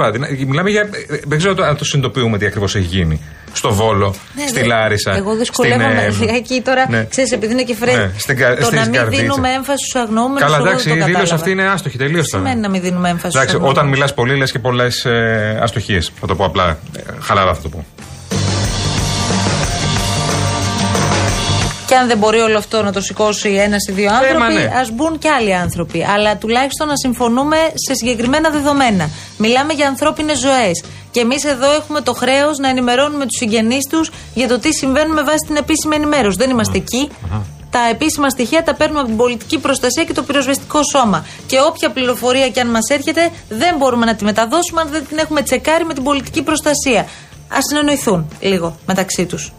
Μιλάμε 0.47 0.71
για. 0.71 0.81
Ε, 0.81 1.21
δεν 1.25 1.39
ξέρω 1.39 1.65
αν 1.65 1.77
το 1.77 1.85
συνειδητοποιούμε 1.85 2.39
τι 2.39 2.47
ακριβώς 2.47 2.75
έχει 2.75 2.87
γίνει. 2.87 3.21
Στο 3.53 3.75
Βόλο, 3.75 4.15
ναι, 4.35 4.47
στη 4.47 4.65
Λάρισα. 4.65 5.17
Εγώ 5.17 5.37
δυσκολεύομαι 5.37 6.09
στην, 6.13 6.29
εκεί 6.41 6.63
τώρα. 6.65 6.87
Ναι. 6.91 7.07
Ξέρεις, 7.11 7.33
επειδή 7.33 7.53
είναι 7.53 7.63
και 7.63 7.75
φρέσκο. 7.75 8.01
Ναι, 8.01 8.11
στην, 8.17 8.39
το 8.59 8.65
στην 8.65 8.79
να 8.79 8.87
μην 8.87 9.09
δίνουμε 9.09 9.53
έμφαση 9.53 9.85
στους 9.87 10.03
αγνώμενου. 10.03 10.39
Καλά, 10.39 10.57
εντάξει, 10.57 10.91
η 10.91 11.03
δήλωση 11.03 11.35
αυτή 11.35 11.51
είναι 11.51 11.69
άστοχη. 11.69 11.99
Τελείως 11.99 12.29
τώρα. 12.29 12.45
Σημαίνει 12.45 12.61
να 12.63 12.69
μην 12.69 12.81
δίνουμε 12.81 13.09
έμφαση 13.09 13.39
στους 13.39 13.61
Όταν 13.61 13.89
μιλάς 13.89 14.15
πολύ, 14.15 14.37
λες 14.37 14.53
και 14.53 14.59
πολλές 14.59 15.05
ε, 15.05 15.59
αστοχίες. 15.63 16.13
Θα 16.21 16.27
το 16.27 16.35
πω 16.35 16.45
απλά. 16.45 16.79
Ε, 16.97 17.01
χαλαρά 17.21 17.55
θα 17.55 17.63
το 17.63 17.69
πω. 17.69 17.85
Και 21.87 21.95
αν 21.95 22.07
δεν 22.07 22.19
μπορεί 22.19 22.39
όλο 22.39 22.59
αυτό 22.59 22.83
να 22.83 22.93
το 22.93 23.01
σηκώσει 23.01 23.49
ένας 23.49 23.87
ή 23.89 23.93
δύο 23.93 24.11
άνθρωποι, 24.13 24.53
ναι. 24.53 24.73
ας 24.81 24.91
μπουν 24.91 25.19
και 25.19 25.29
άλλοι 25.29 25.55
άνθρωποι. 25.55 26.05
Αλλά 26.05 26.37
τουλάχιστον 26.37 26.87
να 26.89 26.97
συμφωνούμε 26.97 27.57
σε 27.75 27.95
συγκεκριμένα 27.95 28.51
δεδομένα. 28.51 29.11
Μιλάμε 29.39 29.73
για 29.73 29.87
ανθρώπινες 29.89 30.39
ζωές. 30.39 30.85
Και 31.11 31.21
εμείς 31.21 31.45
εδώ 31.45 31.73
έχουμε 31.73 32.01
το 32.01 32.13
χρέος 32.15 32.59
να 32.59 32.69
ενημερώνουμε 32.69 33.25
τους 33.25 33.37
συγγενείς 33.39 33.87
τους 33.91 34.11
για 34.35 34.49
το 34.49 34.59
τι 34.59 34.73
συμβαίνουν 34.73 35.13
με 35.13 35.23
βάση 35.23 35.45
την 35.47 35.57
επίσημη 35.57 35.95
ενημέρωση. 35.95 36.37
Δεν 36.37 36.51
είμαστε 36.51 36.77
εκεί. 36.77 37.11
Τα 37.71 37.89
επίσημα 37.91 38.29
στοιχεία 38.29 38.63
τα 38.63 38.75
παίρνουμε 38.75 39.01
από 39.01 39.09
την 39.09 39.17
πολιτική 39.17 39.59
προστασία 39.59 40.05
και 40.05 40.13
το 40.13 40.23
πυροσβεστικό 40.23 40.81
σώμα. 40.83 41.27
Και 41.47 41.57
όποια 41.61 41.91
πληροφορία 41.91 42.49
και 42.49 42.61
αν 42.61 42.69
μας 42.71 42.89
έρχεται, 42.89 43.31
δεν 43.49 43.75
μπορούμε 43.79 44.07
να 44.07 44.15
τη 44.15 44.25
μεταδώσουμε 44.25 44.81
αν 44.81 44.89
δεν 44.91 45.07
την 45.09 45.19
έχουμε 45.19 45.43
τσεκάρει 45.43 45.85
με 45.85 45.95
την 45.95 46.03
πολιτική 46.03 46.43
προστασία. 46.43 47.01
Α 47.49 47.59
συνεννοηθούν 47.69 48.29
λίγο 48.41 48.77
μεταξύ 48.87 49.27
τους. 49.27 49.53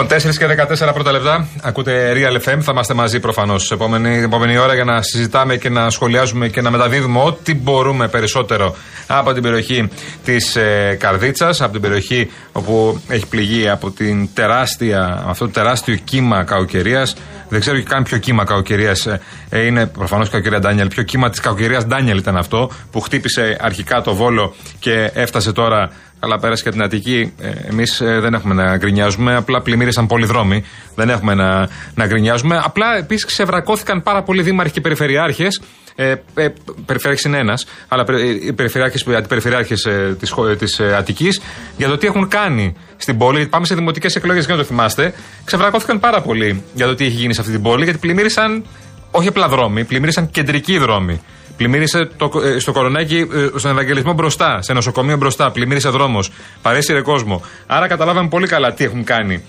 Λοιπόν, 0.00 0.18
4 0.18 0.36
και 0.36 0.46
14 0.88 0.92
πρώτα 0.94 1.12
λεπτά. 1.12 1.48
Ακούτε 1.62 2.12
Real 2.14 2.48
FM. 2.48 2.58
Θα 2.60 2.72
είμαστε 2.72 2.94
μαζί 2.94 3.20
προφανώς 3.20 3.70
επόμενη, 3.70 4.22
επόμενη 4.22 4.58
ώρα 4.58 4.74
για 4.74 4.84
να 4.84 5.02
συζητάμε 5.02 5.56
και 5.56 5.68
να 5.68 5.90
σχολιάζουμε 5.90 6.48
και 6.48 6.60
να 6.60 6.70
μεταδίδουμε 6.70 7.20
ό,τι 7.22 7.54
μπορούμε 7.54 8.08
περισσότερο 8.08 8.76
από 9.06 9.32
την 9.32 9.42
περιοχή 9.42 9.88
της 10.24 10.56
ε, 10.56 10.96
Καρδίτσας, 11.00 11.60
από 11.60 11.72
την 11.72 11.80
περιοχή 11.80 12.30
όπου 12.52 13.00
έχει 13.08 13.26
πληγεί 13.26 13.68
από 13.68 13.90
την 13.90 14.28
τεράστια, 14.34 15.24
αυτό 15.26 15.44
το 15.44 15.50
τεράστιο 15.50 15.94
κύμα 15.94 16.44
κακοκαιρίας. 16.44 17.16
Δεν 17.48 17.60
ξέρω 17.60 17.76
και 17.76 17.82
καν 17.82 18.02
ποιο 18.02 18.18
κύμα 18.18 18.44
κακοκαιρίας 18.44 19.06
ε, 19.06 19.20
ε, 19.48 19.66
είναι, 19.66 19.86
προφανώς 19.86 20.30
κακοκαιρία 20.30 20.58
Ντάνιελ. 20.58 20.88
Ποιο 20.88 21.02
κύμα 21.02 21.30
της 21.30 21.40
κακοκαιρίας 21.40 21.86
Ντάνιελ 21.86 22.18
ήταν 22.18 22.36
αυτό 22.36 22.70
που 22.90 23.00
χτύπησε 23.00 23.56
αρχικά 23.60 24.02
το 24.02 24.14
βόλο 24.14 24.54
και 24.78 25.10
έφτασε 25.14 25.52
τώρα 25.52 25.90
αλλά 26.20 26.38
πέρασε 26.38 26.62
και 26.62 26.70
την 26.70 26.82
Αττική. 26.82 27.32
Ε, 27.40 27.48
Εμείς 27.70 28.00
ε, 28.00 28.20
δεν 28.20 28.34
έχουμε 28.34 28.54
να 28.54 28.76
γκρινιάζουμε. 28.76 29.36
Απλά 29.36 29.60
πλημμύρισαν 29.62 30.06
πολλοί 30.06 30.26
δρόμοι. 30.26 30.64
Δεν 30.94 31.08
έχουμε 31.08 31.34
να, 31.34 31.68
να 31.94 32.06
γκρινιάζουμε. 32.06 32.60
Απλά 32.64 32.96
επίσης 32.96 33.24
ξεβρακώθηκαν 33.24 34.02
πάρα 34.02 34.22
πολλοί 34.22 34.42
δήμαρχοι 34.42 34.72
και 34.72 34.80
περιφερειάρχες. 34.80 35.60
Ε, 35.94 36.10
ε, 36.34 36.48
περιφερειάρχης 36.86 37.24
είναι 37.24 37.38
ένας, 37.38 37.66
αλλά 37.88 38.04
ε, 38.08 38.46
οι 38.46 38.52
περιφερειάρχες, 38.52 39.06
αντιπεριφερειάρχες 39.16 39.84
ε, 39.84 40.16
της 40.58 40.78
ε, 40.78 40.96
Αττικής 40.96 41.40
για 41.76 41.88
το 41.88 41.96
τι 41.96 42.06
έχουν 42.06 42.28
κάνει 42.28 42.74
στην 42.96 43.18
πόλη. 43.18 43.46
Πάμε 43.46 43.66
σε 43.66 43.74
δημοτικές 43.74 44.16
εκλογές, 44.16 44.44
για 44.44 44.54
να 44.54 44.60
το 44.60 44.66
θυμάστε. 44.66 45.14
Ξεβρακώθηκαν 45.44 46.00
πάρα 46.00 46.20
πολύ 46.20 46.62
για 46.74 46.86
το 46.86 46.94
τι 46.94 47.04
έχει 47.04 47.16
γίνει 47.16 47.34
σε 47.34 47.40
αυτή 47.40 47.52
την 47.52 47.62
πόλη, 47.62 47.84
γιατί 47.84 47.98
πλημμύρισαν 47.98 48.64
όχι 49.10 49.28
απλά 49.28 49.48
δρόμοι, 49.48 49.84
πλημμύρισαν 49.84 50.30
κεντρικοί 50.30 50.78
δρόμοι. 50.78 51.20
Πλημμύρισε 51.60 52.10
το, 52.16 52.30
ε, 52.44 52.58
στο 52.58 52.72
κορονάκι, 52.72 53.28
ε, 53.54 53.58
στον 53.58 53.70
Ευαγγελισμό 53.70 54.12
μπροστά, 54.12 54.62
σε 54.62 54.72
νοσοκομείο 54.72 55.16
μπροστά. 55.16 55.50
Πλημμύρισε 55.50 55.88
δρόμος. 55.88 56.30
Παρέσυρε 56.62 57.00
κόσμο. 57.00 57.42
Άρα 57.66 57.86
καταλάβαμε 57.86 58.28
πολύ 58.28 58.46
καλά 58.46 58.72
τι 58.72 58.84
έχουν 58.84 59.04
κάνει. 59.04 59.44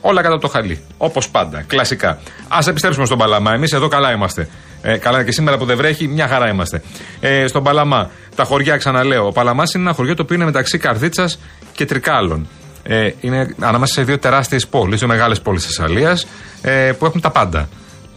Όλα 0.00 0.22
κατά 0.22 0.38
το 0.38 0.48
χαλί. 0.48 0.80
Όπως 0.96 1.28
πάντα. 1.28 1.64
Κλασικά. 1.66 2.08
Α 2.48 2.58
επιστρέψουμε 2.68 3.06
στον 3.06 3.18
Παλαμά. 3.18 3.52
Εμείς 3.52 3.72
εδώ 3.72 3.88
καλά 3.88 4.12
είμαστε. 4.12 4.48
Ε, 4.82 4.96
καλά 4.96 5.24
και 5.24 5.32
σήμερα 5.32 5.58
που 5.58 5.64
δεν 5.64 5.76
βρέχει, 5.76 6.08
μια 6.08 6.28
χαρά 6.28 6.48
είμαστε. 6.48 6.82
Ε, 7.20 7.46
στον 7.46 7.62
Παλαμά. 7.62 8.10
Τα 8.34 8.44
χωριά, 8.44 8.76
ξαναλέω. 8.76 9.26
Ο 9.26 9.32
Παλαμάς 9.32 9.74
είναι 9.74 9.82
ένα 9.82 9.92
χωριό 9.92 10.14
το 10.14 10.22
οποίο 10.22 10.34
είναι 10.36 10.44
μεταξύ 10.44 10.78
Καρδίτσας 10.78 11.38
και 11.72 11.84
Τρικάλων. 11.84 12.48
Ε, 12.82 13.10
είναι 13.20 13.54
ανάμεσα 13.60 13.92
σε 13.92 14.02
δύο 14.02 14.18
τεράστιες 14.18 14.66
πόλεις, 14.66 14.98
δύο 14.98 15.08
μεγάλες 15.08 15.40
πόλεις 15.40 15.66
της 15.66 15.76
Θεσσαλία, 15.76 16.18
ε, 16.62 16.92
που 16.98 17.06
έχουν 17.06 17.20
τα 17.20 17.30
πάντα. 17.30 17.68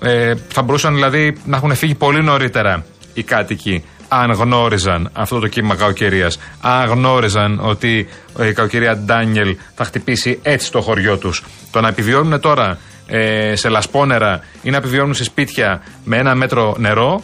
Ε, 0.02 0.34
θα 0.48 0.62
μπορούσαν 0.62 0.94
δηλαδή 0.94 1.38
να 1.46 1.58
έχουν 1.58 1.76
φύγει 1.76 1.96
πολύ 1.96 2.24
νωρίτερα 2.24 2.84
οι 3.14 3.24
κάτοικοι 3.24 3.84
αν 4.10 4.32
γνώριζαν 4.32 5.10
αυτό 5.14 5.40
το 5.40 5.48
κύμα 5.48 5.76
κακοκαιρίας, 5.76 6.40
αν 6.62 6.90
γνώριζαν 6.90 7.60
ότι 7.62 8.08
η 8.40 8.54
κακοκαιρία 8.54 8.98
Ντάνιελ 8.98 9.58
θα 9.76 9.84
χτυπήσει 9.84 10.40
έτσι 10.42 10.72
το 10.72 10.82
χωριό 10.82 11.18
τους. 11.18 11.44
Το 11.72 11.82
να 11.82 11.88
επιβιώνουν 11.88 12.40
τώρα 12.40 12.78
ε, 13.08 13.56
σε 13.56 13.70
λασπόνερα 13.70 14.44
ή 14.62 14.70
να 14.70 14.78
επιβιώνουν 14.78 15.14
σε 15.14 15.24
σπίτια 15.24 15.82
με 16.04 16.18
ένα 16.18 16.36
μέτρο 16.36 16.76
νερό, 16.78 17.24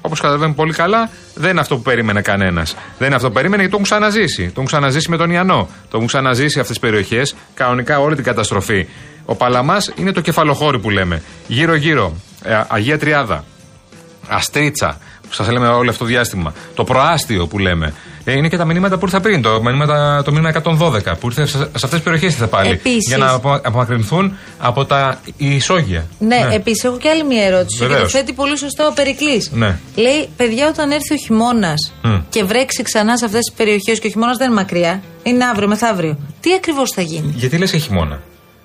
όπως 0.00 0.20
καταλαβαίνουμε 0.20 0.56
πολύ 0.56 0.72
καλά, 0.72 1.10
δεν 1.34 1.50
είναι 1.50 1.60
αυτό 1.60 1.76
που 1.76 1.82
περίμενε 1.82 2.20
κανένας. 2.20 2.76
Δεν 2.98 3.06
είναι 3.06 3.16
αυτό 3.16 3.28
που 3.28 3.34
περίμενε 3.34 3.62
γιατί 3.62 3.76
το 3.76 3.80
έχουν 3.82 3.98
ξαναζήσει. 3.98 4.44
Το 4.44 4.52
έχουν 4.52 4.66
ξαναζήσει 4.66 5.10
με 5.10 5.16
τον 5.16 5.30
Ιαννό. 5.30 5.68
Το 5.82 5.90
έχουν 5.92 6.06
ξαναζήσει 6.06 6.60
αυτές 6.60 6.66
τις 6.66 6.78
περιοχές, 6.78 7.34
κανονικά 7.54 7.98
όλη 8.00 8.14
την 8.14 8.24
καταστροφή. 8.24 8.86
Ο 9.24 9.34
Παλαμάς 9.34 9.92
είναι 9.96 10.12
το 10.12 10.20
κεφαλοχώρι 10.20 10.78
που 10.78 10.90
λέμε. 10.90 11.22
Γύρω-γύρω, 11.46 12.16
ε, 12.42 12.60
Αγία 12.68 12.98
Τριάδα, 12.98 13.44
Αστρίτσα, 14.28 14.88
που 14.88 15.00
σας 15.32 15.50
λέμε 15.50 15.68
όλο 15.68 15.90
αυτό 15.90 16.04
το 16.04 16.10
διάστημα. 16.10 16.52
Το 16.74 16.84
προάστιο 16.84 17.46
που 17.46 17.58
λέμε. 17.58 17.94
Ε, 18.24 18.32
είναι 18.32 18.48
και 18.48 18.56
τα 18.56 18.64
μηνύματα 18.64 18.98
που 18.98 19.04
ήρθα 19.04 19.20
πριν. 19.20 19.42
Το, 19.42 19.62
μηνύματα, 19.62 20.22
το 20.24 20.32
μήνυμα 20.32 20.62
112 20.62 21.18
που 21.20 21.26
ήρθε 21.26 21.46
σε, 21.46 21.58
σε 21.58 21.64
αυτές 21.72 21.90
τις 21.90 22.02
περιοχές 22.02 22.32
ήρθε 22.32 22.46
πάλι. 22.46 22.70
Επίσης. 22.70 23.08
Για 23.08 23.16
να 23.16 23.40
απομακρυνθούν 23.62 24.36
από 24.58 24.84
τα 24.84 25.20
ισόγεια. 25.36 26.06
Ναι, 26.18 26.36
ναι. 26.36 26.54
επίσης 26.54 26.84
έχω 26.84 26.96
και 26.96 27.08
άλλη 27.08 27.24
μια 27.24 27.44
ερώτηση. 27.44 27.78
Βεβαίως. 27.78 27.98
Και 27.98 28.04
το 28.04 28.10
θέτει 28.10 28.32
πολύ 28.32 28.58
σωστό 28.58 28.86
ο 28.86 28.92
Περικλής. 28.92 29.50
Ναι. 29.52 29.78
Λέει, 29.94 30.28
παιδιά, 30.36 30.68
όταν 30.68 30.90
έρθει 30.90 31.14
ο 31.14 31.16
χειμώνας 31.16 31.92
mm. 32.04 32.22
και 32.28 32.44
βρέξει 32.44 32.82
ξανά 32.82 33.16
σε 33.16 33.24
αυτές 33.24 33.40
τις 33.40 33.56
περιοχές 33.56 33.98
και 33.98 34.06
ο 34.06 34.10
χειμώνας 34.10 34.36
δεν 34.36 34.46
είναι 34.46 34.56
μακριά, 34.56 35.02
είναι 35.22 35.44
αύριο 35.44 35.68
μεθαύριο. 35.68 36.18
Τι 36.40 36.52
ακριβώς 36.54 36.90
θα 36.94 37.02
γίνει; 37.02 37.32
Γιατί 37.36 37.58
λες 37.58 37.70
χειμώνα; 37.70 38.20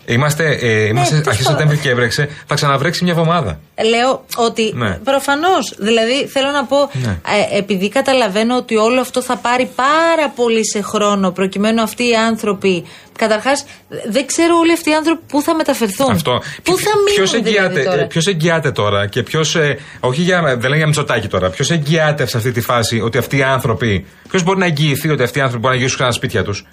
Είμαστε, 0.09 0.57
ε, 0.61 0.85
είμαστε 0.85 1.15
ναι, 1.15 1.21
αρχές 1.27 1.45
Σεπτέμβρη 1.45 1.77
και 1.77 1.89
έβρεξε. 1.89 2.29
Θα 2.45 2.55
ξαναβρέξει 2.55 3.03
μια 3.03 3.13
εβδομάδα. 3.13 3.59
Λέω 3.89 4.25
ότι 4.35 4.73
ναι. 4.75 4.99
προφανώς. 5.03 5.75
Δηλαδή 5.77 6.27
θέλω 6.27 6.51
να 6.51 6.65
πω, 6.65 6.89
ναι. 6.93 7.19
ε, 7.51 7.57
επειδή 7.57 7.89
καταλαβαίνω 7.89 8.57
ότι 8.57 8.75
όλο 8.75 9.01
αυτό 9.01 9.21
θα 9.21 9.37
πάρει 9.37 9.69
πάρα 9.75 10.29
πολύ 10.35 10.67
σε 10.67 10.81
χρόνο 10.81 11.31
προκειμένου 11.31 11.81
αυτοί 11.81 12.03
οι 12.03 12.15
άνθρωποι. 12.15 12.85
Καταρχάς, 13.17 13.65
δεν 14.09 14.25
ξέρω 14.25 14.57
όλοι 14.57 14.71
αυτοί 14.71 14.89
οι 14.89 14.93
άνθρωποι 14.93 15.21
πού 15.27 15.41
θα 15.41 15.55
μεταφερθούν. 15.55 16.11
Αυτό. 16.11 16.41
Πού 16.63 16.77
θα 16.77 16.91
μείνουν 17.05 17.43
δηλαδή 17.43 17.83
τώρα; 17.83 18.07
Ποιος 18.07 18.27
εγγυάται 18.27 18.71
τώρα 18.71 19.07
και 19.07 19.23
ποιος. 19.23 19.55
Ε, 19.55 19.77
όχι 19.99 20.21
για, 20.21 20.41
δεν 20.57 20.69
λέει 20.69 20.77
για 20.77 20.87
μισοτάκι 20.87 21.27
τώρα. 21.27 21.49
Ποιος 21.49 21.71
εγγυάται 21.71 22.25
σε 22.25 22.37
αυτή 22.37 22.51
τη 22.51 22.61
φάση 22.61 23.01
ότι 23.01 23.17
αυτοί 23.17 23.37
οι 23.37 23.43
άνθρωποι. 23.43 24.05
Ποιος 24.29 24.43
μπορεί 24.43 24.59
να 24.59 24.65
εγγυηθεί 24.65 25.09
ότι 25.09 25.23
αυτοί 25.23 25.39
οι 25.39 25.41
άνθρωποι 25.41 25.61
μπορούν 25.61 25.77
να 25.77 25.83
γυρίσουν 25.83 25.99
ξανά 25.99 26.11
σπίτια 26.11 26.43
τους. 26.43 26.65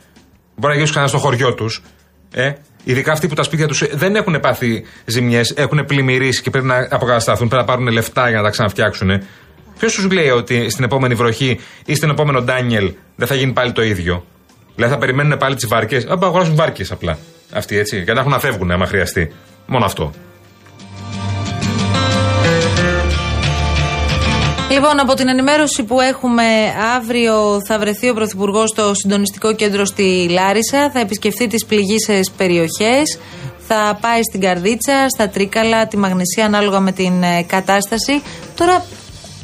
Μπορεί 0.55 0.67
να 0.67 0.73
γυρίσουν 0.73 0.95
ξανά 0.95 1.07
στο 1.07 1.19
χωριό 1.19 1.55
τους. 1.55 1.83
Ε, 2.35 2.53
Ειδικά 2.85 3.13
αυτοί 3.13 3.29
που 3.29 3.35
τα 3.35 3.43
σπίτια 3.43 3.67
τους 3.67 3.83
δεν 3.93 4.17
έχουν 4.17 4.41
πάθει 4.41 4.85
ζημιές, 5.05 5.51
έχουν 5.57 5.85
πλημμυρίσει 5.85 6.43
και 6.43 6.51
πρέπει 6.51 6.67
να 6.67 6.89
αποκατασταθούν, 6.91 7.49
πρέπει 7.49 7.67
να 7.67 7.73
πάρουν 7.73 7.89
λεφτά 7.89 8.29
για 8.29 8.37
να 8.37 8.43
τα 8.43 8.51
ξαναφτιάξουν. 8.51 9.23
Ποιος 9.79 9.95
του 9.95 10.11
λέει 10.11 10.29
ότι 10.29 10.71
στην 10.71 10.85
επόμενη 10.85 11.15
βροχή 11.15 11.61
ή 11.85 11.95
στην 11.95 12.11
επόμενο 12.11 12.43
Ντάνιελ 12.43 12.93
δεν 13.17 13.27
θα 13.27 13.35
γίνει 13.35 13.53
πάλι 13.53 13.73
το 13.73 13.83
ίδιο; 13.83 14.25
Δηλαδή 14.75 14.93
θα 14.93 14.99
περιμένουν 14.99 15.39
πάλι 15.39 15.55
τις 15.55 15.67
βάρκες; 15.67 16.05
Α, 16.05 16.19
αγοράσουν 16.23 16.55
βάρκες 16.55 16.93
απλά. 16.93 17.19
Αυτοί 17.53 17.79
έτσι. 17.79 18.03
Για 18.03 18.15
να 18.15 18.21
έχουν 18.21 18.33
να 18.33 18.39
φεύγουν, 18.39 18.71
άμα 18.71 18.87
χρειαστεί. 18.87 19.33
Μόνο 19.67 19.85
αυτό. 19.85 20.13
Λοιπόν, 24.75 25.01
από 25.01 25.15
την 25.15 25.29
ενημέρωση 25.29 25.83
που 25.83 26.01
έχουμε, 26.01 26.43
αύριο 26.97 27.61
θα 27.67 27.79
βρεθεί 27.79 28.09
ο 28.09 28.15
Πρωθυπουργός 28.15 28.69
στο 28.69 28.95
συντονιστικό 28.95 29.55
κέντρο 29.55 29.85
στη 29.85 30.29
Λάρισα. 30.31 30.91
Θα 30.93 31.01
επισκεφθεί 31.01 31.47
τις 31.47 31.65
πληγήσεις 31.65 32.31
περιοχές. 32.31 33.19
Θα 33.69 33.99
πάει 34.01 34.23
στην 34.23 34.41
Καρδίτσα, 34.41 35.09
στα 35.09 35.29
Τρίκαλα, 35.29 35.87
τη 35.87 35.97
Μαγνησία, 35.97 36.45
ανάλογα 36.45 36.81
με 36.81 36.93
την 36.93 37.23
ε, 37.23 37.43
κατάσταση. 37.43 38.23
Τώρα, 38.57 38.85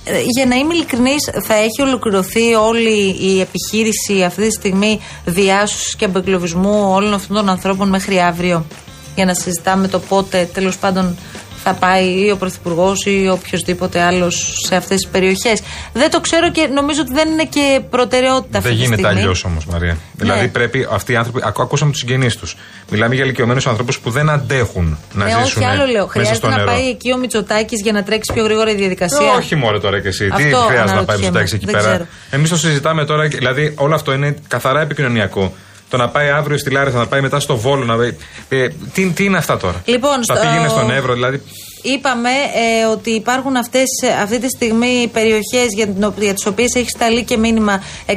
ε, 0.05 0.21
για 0.35 0.47
να 0.47 0.55
είμαι 0.55 0.75
ειλικρινής, 0.75 1.31
θα 1.47 1.55
έχει 1.55 1.83
ολοκληρωθεί 1.83 2.55
όλη 2.55 3.17
η 3.21 3.41
επιχείρηση 3.41 4.23
αυτή 4.23 4.47
τη 4.47 4.53
στιγμή 4.53 5.01
διάσωσης 5.25 5.97
και 5.97 6.05
απεγκλωβισμού 6.05 6.91
όλων 6.93 7.15
αυτών 7.15 7.37
των 7.37 7.49
ανθρώπων 7.49 7.89
μέχρι 7.89 8.21
αύριο; 8.21 8.65
Για 9.15 9.25
να 9.25 9.35
συζητάμε 9.35 9.89
το 9.89 9.99
πότε 9.99 10.51
τέλος 10.53 10.79
πάντων 10.79 11.17
θα 11.63 11.75
πάει 11.75 12.27
ή 12.27 12.31
ο 12.31 12.37
Πρωθυπουργός 12.37 13.05
ή 13.05 13.29
οποιοδήποτε 13.33 14.01
άλλος 14.01 14.65
σε 14.67 14.77
αυτές 14.77 14.97
τις 15.01 15.11
περιοχές. 15.11 15.63
Δεν 15.93 16.11
το 16.11 16.21
ξέρω 16.21 16.51
και 16.51 16.67
νομίζω 16.67 17.01
ότι 17.01 17.13
δεν 17.13 17.29
είναι 17.31 17.45
και 17.45 17.81
προτεραιότητα 17.91 18.59
αυτή 18.59 18.71
Δεν 18.71 18.79
γίνεται 18.79 19.09
αλλιώς 19.09 19.45
όμως, 19.45 19.67
Μαρία. 19.67 19.93
Ναι. 19.93 19.99
Δηλαδή 20.17 20.49
πρέπει 20.49 20.87
αυτοί 20.91 21.13
οι 21.13 21.17
άνθρωποι. 21.17 21.41
Ακούσαμε 21.45 21.91
τους 21.91 22.01
συγγενείς 22.01 22.37
τους. 22.37 22.57
Μιλάμε 22.91 23.15
για 23.15 23.25
ηλικιωμένους 23.25 23.67
ανθρώπους 23.67 23.99
που 23.99 24.11
δεν 24.11 24.31
αντέχουν 24.31 24.99
να 25.13 25.25
ναι, 25.25 25.31
ζήσουν. 25.31 25.63
Όχι, 25.63 25.71
άλλο 25.71 25.87
λέω. 25.87 26.07
Χρειάζεται 26.07 26.49
να 26.49 26.65
πάει 26.65 26.89
εκεί 26.89 27.13
ο 27.13 27.17
Μητσοτάκης 27.17 27.83
για 27.83 27.93
να 27.93 28.03
τρέξει 28.03 28.33
πιο 28.33 28.45
γρήγορα 28.45 28.71
η 28.71 28.75
διαδικασία. 28.75 29.33
Ε, 29.35 29.37
όχι 29.39 29.55
μόνο 29.55 29.79
τώρα 29.79 30.01
κι 30.01 30.07
εσύ. 30.07 30.29
Αυτό 30.33 30.49
Τι 30.49 30.55
χρειάζεται 30.69 30.99
να 30.99 31.05
πάει 31.05 31.17
ο 31.17 31.19
Μητσοτάκης 31.19 31.53
εκεί 31.53 31.67
πέρα; 31.67 32.09
Εμείς 32.31 32.51
το 32.51 32.57
συζητάμε 32.57 33.05
τώρα. 33.05 33.27
Δηλαδή 33.29 33.75
όλο 33.77 33.95
αυτό 33.95 34.13
είναι 34.13 34.37
καθαρά 34.49 34.81
επικοινωνιακό. 34.81 35.55
Το 35.91 35.97
να 35.97 36.09
πάει 36.09 36.29
αύριο 36.31 36.59
στη 36.59 36.71
Λάρισα, 36.71 36.99
να 36.99 37.07
πάει 37.07 37.21
μετά 37.21 37.41
στο 37.41 37.57
Βόλο. 37.57 37.85
Να... 37.85 37.95
Ε, 38.49 38.69
τι, 38.93 39.11
τι 39.11 39.25
είναι 39.25 39.37
αυτά 39.37 39.57
τώρα; 39.57 39.83
Λοιπόν, 39.85 40.25
θα 40.25 40.35
στο... 40.35 40.47
πήγαινε 40.47 40.69
στον 40.69 40.91
Εύρο, 40.91 41.13
δηλαδή; 41.13 41.43
Είπαμε 41.83 42.31
ε, 42.31 42.85
ότι 42.85 43.11
υπάρχουν 43.11 43.57
αυτές, 43.57 43.85
αυτή 44.23 44.39
τη 44.39 44.49
στιγμή 44.49 45.11
περιοχές 45.13 45.67
για, 45.75 46.13
για 46.19 46.35
τις 46.35 46.47
οποίες 46.47 46.75
έχει 46.75 46.89
σταλεί 46.91 47.25
και 47.25 47.37
μήνυμα 47.37 47.83
112. 48.07 48.17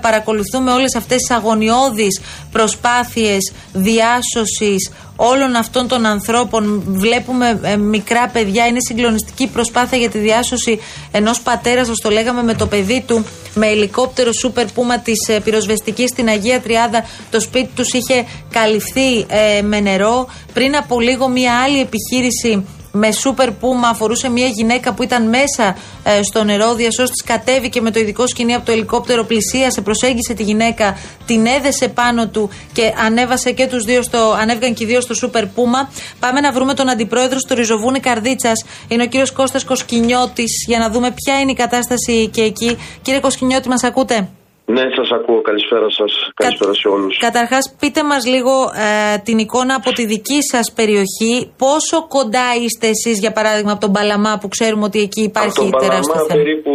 Παρακολουθούμε 0.00 0.72
όλες 0.72 0.94
αυτές 0.94 1.16
τις 1.16 1.30
αγωνιώδεις 1.30 2.20
προσπάθειες 2.52 3.52
διάσωσης 3.72 4.90
όλων 5.16 5.54
αυτών 5.54 5.88
των 5.88 6.06
ανθρώπων. 6.06 6.82
Βλέπουμε 6.86 7.60
ε, 7.62 7.76
μικρά 7.76 8.28
παιδιά, 8.28 8.66
είναι 8.66 8.80
συγκλονιστική 8.80 9.46
προσπάθεια 9.46 9.98
για 9.98 10.10
τη 10.10 10.18
διάσωση 10.18 10.80
ενός 11.10 11.40
πατέρας, 11.40 11.86
σας 11.86 11.96
το 12.02 12.10
λέγαμε, 12.10 12.42
με 12.42 12.54
το 12.54 12.66
παιδί 12.66 13.04
του, 13.06 13.24
με 13.54 13.66
ελικόπτερο 13.66 14.30
Super 14.42 14.64
Puma 14.64 15.00
της 15.02 15.28
ε, 15.28 15.40
πυροσβεστικής 15.40 16.10
στην 16.10 16.28
Αγία 16.28 16.60
Τριάδα. 16.60 17.04
Το 17.30 17.40
σπίτι 17.40 17.70
τους 17.74 17.92
είχε 17.92 18.24
καλυφθεί 18.50 19.18
ε, 19.28 19.62
με 19.62 19.80
νερό. 19.80 20.28
Πριν 20.52 20.76
από 20.76 21.00
λίγο 21.00 21.28
μια 21.28 21.52
άλλη 21.64 21.80
επιχείρηση 21.80 22.64
με 22.92 23.12
σούπερ 23.12 23.50
πούμα 23.50 23.88
αφορούσε 23.88 24.28
μια 24.28 24.46
γυναίκα 24.46 24.92
που 24.92 25.02
ήταν 25.02 25.28
μέσα 25.28 25.76
ε, 26.02 26.22
στο 26.22 26.44
νερό. 26.44 26.74
Διασώστη 26.74 27.24
κατέβηκε 27.24 27.80
με 27.80 27.90
το 27.90 28.00
ειδικό 28.00 28.26
σκηνή 28.26 28.54
από 28.54 28.66
το 28.66 28.72
ελικόπτερο, 28.72 29.24
πλησίασε, 29.24 29.80
προσέγγισε 29.80 30.34
τη 30.34 30.42
γυναίκα, 30.42 30.98
την 31.26 31.46
έδεσε 31.46 31.88
πάνω 31.88 32.28
του 32.28 32.50
και 32.72 32.92
ανέβασε 33.06 33.52
και 33.52 33.66
τους 33.66 33.84
δύο 33.84 34.02
στο, 34.02 34.36
ανέβηκαν 34.40 34.74
και 34.74 34.84
οι 34.84 34.86
δύο 34.86 35.00
στο 35.00 35.14
σούπερ 35.14 35.46
πούμα. 35.46 35.90
Πάμε 36.20 36.40
να 36.40 36.52
βρούμε 36.52 36.74
τον 36.74 36.88
αντιπρόεδρο 36.88 37.38
στο 37.38 37.54
Ριζοβούνι 37.54 38.00
Καρδίτσας. 38.00 38.64
Είναι 38.88 39.02
ο 39.02 39.06
κύριος 39.06 39.32
Κώστας 39.32 39.64
Κοσκινιώτης 39.64 40.64
για 40.66 40.78
να 40.78 40.90
δούμε 40.90 41.10
ποια 41.10 41.40
είναι 41.40 41.50
η 41.50 41.54
κατάσταση 41.54 42.28
και 42.28 42.42
εκεί. 42.42 42.78
Κύριε 43.02 43.20
Κοσκινιώτη, 43.20 43.68
μας 43.68 43.84
ακούτε; 43.84 44.28
Ναι, 44.64 44.84
σας 44.98 45.08
ακούω. 45.18 45.40
Καλησπέρα 45.40 45.88
σας. 45.98 46.12
Καλησπέρα 46.34 46.74
σε 46.74 46.88
όλους. 46.88 47.18
Καταρχάς, 47.18 47.64
πείτε 47.80 48.00
μας 48.10 48.22
λίγο 48.34 48.54
ε, 48.86 49.18
την 49.26 49.38
εικόνα 49.38 49.74
από 49.80 49.90
τη 49.96 50.02
δική 50.12 50.40
σας 50.52 50.66
περιοχή. 50.78 51.34
Πόσο 51.64 51.96
κοντά 52.16 52.46
είστε 52.62 52.86
εσείς, 52.94 53.16
για 53.24 53.32
παράδειγμα, 53.38 53.72
από 53.72 53.80
τον 53.86 53.92
Παλαμά, 53.96 54.32
που 54.40 54.48
ξέρουμε 54.54 54.84
ότι 54.90 55.00
εκεί 55.06 55.22
υπάρχει 55.30 55.64
τεράστιο 55.84 56.20
θέμα. 56.28 56.38
περίπου 56.38 56.72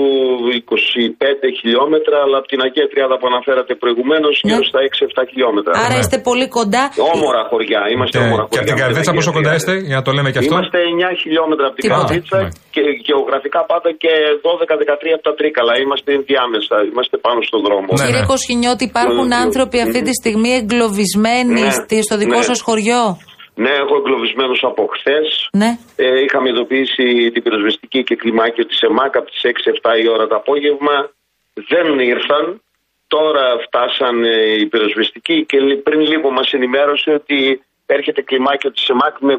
25 0.71 1.59
χιλιόμετρα, 1.59 2.17
αλλά 2.25 2.37
από 2.41 2.47
την 2.51 2.59
Αγία 2.65 2.87
Τριάδα 2.91 3.15
που 3.19 3.27
αναφέρατε 3.31 3.73
προηγουμένως, 3.83 4.35
ναι. 4.39 4.47
γύρω 4.49 4.63
στα 4.71 4.79
6-7 5.23 5.29
χιλιόμετρα. 5.29 5.73
Άρα 5.85 5.93
ναι. 5.93 6.01
είστε 6.01 6.17
πολύ 6.29 6.47
κοντά. 6.57 6.83
Όμορα 7.15 7.41
χωριά. 7.51 7.81
Είμαστε 7.93 8.17
και, 8.17 8.23
όμορα 8.27 8.43
χωριά. 8.43 8.53
Και 8.53 8.59
από 8.61 8.67
την 8.71 8.77
Καρδίτσα, 8.81 9.11
πόσο 9.17 9.31
κοντά 9.37 9.51
είστε, 9.57 9.73
για 9.89 9.97
να 9.99 10.03
το 10.07 10.11
λέμε 10.17 10.29
και 10.33 10.39
αυτό; 10.43 10.53
Είμαστε 10.53 10.79
9 11.13 11.21
χιλιόμετρα 11.21 11.65
από 11.69 11.75
την 11.79 11.89
Καρδίτσα 11.91 12.37
ναι. 12.41 12.49
και 12.75 12.81
γεωγραφικά 13.07 13.61
πάντα 13.71 13.89
και 14.01 14.13
12-13 14.47 15.17
από 15.17 15.25
τα 15.29 15.33
Τρίκαλα. 15.39 15.73
Είμαστε 15.83 16.11
διάμεσα. 16.29 16.75
Είμαστε 16.91 17.15
πάνω 17.25 17.39
στον 17.49 17.61
δρόμο 17.65 17.76
δρόμο. 17.77 17.87
Ναι, 17.97 18.05
Κύριε 18.05 18.23
ναι. 18.25 18.31
Κοσχινιώτη, 18.33 18.83
υπάρχουν 18.91 19.29
άνθρωποι 19.45 19.77
αυτή 19.85 19.99
τη 20.07 20.13
στιγμή 20.21 20.51
εγκλωβισμένοι 20.59 21.61
ναι, 21.61 22.01
στο 22.07 22.15
δικό 22.21 22.39
ναι. 22.41 22.49
σας 22.49 22.59
χωριό; 22.67 23.03
Ναι, 23.63 23.73
έχω 23.83 23.93
εγκλωβισμένου 24.01 24.57
από 24.71 24.81
χθες. 24.95 25.27
Ναι. 25.61 25.71
Ε, 25.95 26.21
είχαμε 26.25 26.47
ειδοποιήσει 26.49 27.05
την 27.33 27.41
πυροσβεστική 27.43 27.99
και 28.07 28.15
κλιμάκιο 28.21 28.65
της 28.69 28.79
ΕΜΑΚ 28.87 29.11
από 29.19 29.27
τις 29.31 29.41
6-7 29.43 30.03
η 30.03 30.07
ώρα 30.15 30.25
το 30.27 30.35
απόγευμα. 30.41 30.95
Δεν 31.71 31.87
ήρθαν. 32.13 32.45
Τώρα 33.15 33.45
φτάσαν 33.65 34.15
οι 34.59 34.65
πυροσβεστικοί 34.71 35.45
και 35.49 35.57
πριν 35.83 35.99
λίγο 36.11 36.31
μας 36.31 36.51
ενημέρωσε 36.51 37.09
ότι 37.19 37.37
έρχεται 37.85 38.21
κλιμάκιο 38.21 38.71
της 38.71 38.87
ΕΜΑΚ 38.93 39.15
με 39.19 39.33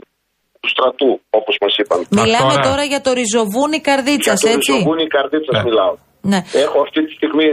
του 0.61 0.68
στρατού, 0.68 1.21
όπως 1.30 1.57
μας 1.61 1.76
είπαν. 1.76 2.07
Μιλάμε 2.11 2.54
τώρα... 2.54 2.68
τώρα 2.68 2.85
για 2.92 3.00
το 3.00 3.12
ριζοβούνι 3.12 3.80
καρδίτσας, 3.80 4.42
έτσι. 4.42 4.57
Για 4.57 4.61
το 4.66 4.73
ριζοβούνι 4.73 5.07
καρδίτσας 5.07 5.57
ναι. 5.57 5.68
μιλάω. 5.68 5.95
Ναι. 6.29 6.41
Έχω 6.53 6.81
αυτή 6.81 7.05
τη 7.05 7.13
στιγμή 7.13 7.47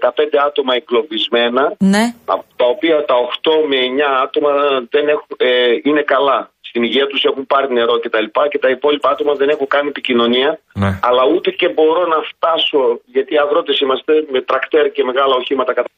15 0.00 0.08
άτομα 0.46 0.74
εγκλωβισμένα, 0.74 1.74
ναι. 1.78 2.14
τα 2.56 2.66
οποία 2.74 3.04
τα 3.04 3.14
8 3.42 3.50
με 3.68 3.76
9 3.76 4.22
άτομα 4.22 4.50
δεν 4.90 5.08
έχουν, 5.08 5.26
ε, 5.36 5.48
είναι 5.82 6.02
καλά. 6.02 6.50
Στην 6.60 6.82
υγεία 6.82 7.06
τους 7.06 7.24
έχουν 7.24 7.46
πάρει 7.46 7.72
νερό 7.72 7.92
κτλ. 7.92 8.02
Και, 8.02 8.08
τα 8.08 8.20
λοιπά, 8.20 8.48
και 8.48 8.58
τα 8.58 8.68
υπόλοιπα 8.68 9.08
άτομα 9.10 9.34
δεν 9.34 9.48
έχουν 9.48 9.66
κάνει 9.66 9.88
επικοινωνία. 9.88 10.60
Ναι. 10.74 10.98
Αλλά 11.02 11.22
ούτε 11.34 11.50
και 11.50 11.68
μπορώ 11.68 12.06
να 12.06 12.20
φτάσω, 12.30 13.00
γιατί 13.04 13.38
αγρότες 13.38 13.80
είμαστε 13.80 14.12
με 14.30 14.40
τρακτέρ 14.40 14.92
και 14.92 15.04
μεγάλα 15.04 15.34
οχήματα 15.34 15.72
κατά 15.72 15.88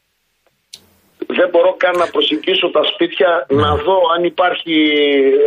δεν 1.37 1.47
μπορώ 1.51 1.71
καν 1.83 1.95
να 2.03 2.07
προσεγγίσω 2.15 2.67
τα 2.77 2.83
σπίτια 2.91 3.29
ναι. 3.39 3.61
να 3.63 3.69
δω 3.85 3.97
αν 4.15 4.21
υπάρχει 4.31 4.75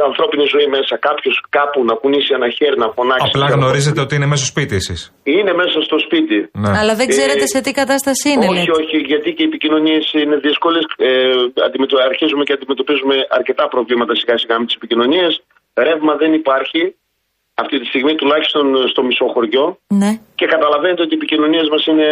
ανθρώπινη 0.09 0.45
ζωή 0.55 0.67
μέσα. 0.77 0.95
Κάποιος 1.09 1.37
κάπου 1.57 1.79
να 1.91 1.95
κουνήσει 2.01 2.31
ένα 2.39 2.49
χέρι 2.57 2.77
να 2.85 2.89
φωνάξει. 2.97 3.31
Απλά 3.33 3.47
γνωρίζετε 3.57 4.01
ότι 4.05 4.13
είναι 4.17 4.29
μέσα 4.33 4.43
στο 4.45 4.51
σπίτι 4.55 4.75
εσείς. 4.83 5.01
Είναι 5.37 5.53
μέσα 5.63 5.79
στο 5.89 5.97
σπίτι. 6.05 6.39
Ναι. 6.63 6.73
Αλλά 6.81 6.95
δεν 7.01 7.07
ξέρετε 7.15 7.47
ε, 7.49 7.53
σε 7.55 7.61
τι 7.65 7.73
κατάσταση 7.81 8.27
είναι. 8.33 8.47
Όχι, 8.51 8.59
λέτε. 8.59 8.73
όχι, 8.81 8.97
γιατί 9.11 9.29
και 9.37 9.43
οι 9.45 9.49
επικοινωνίες 9.53 10.05
είναι 10.23 10.37
δύσκολες. 10.47 10.85
Ε, 10.97 11.11
αρχίζουμε 12.11 12.43
και 12.47 12.55
αντιμετωπίζουμε 12.59 13.17
αρκετά 13.39 13.65
προβλήματα 13.75 14.13
σιγά 14.21 14.35
σιγά 14.43 14.55
με 14.61 14.65
τις 14.67 14.77
επικοινωνίες. 14.81 15.33
Ρεύμα 15.87 16.13
δεν 16.23 16.33
υπάρχει 16.41 16.83
αυτή 17.63 17.77
τη 17.81 17.87
στιγμή 17.93 18.13
τουλάχιστον 18.21 18.65
στο 18.93 19.01
μισό 19.09 19.27
χωριό. 19.35 19.65
Ναι. 20.01 20.11
Και 20.41 20.47
καταλαβαίνετε 20.55 21.03
ότι 21.05 21.13
οι 21.15 21.19
επικοινωνίες 21.21 21.67
μας 21.73 21.83
είναι 21.91 22.09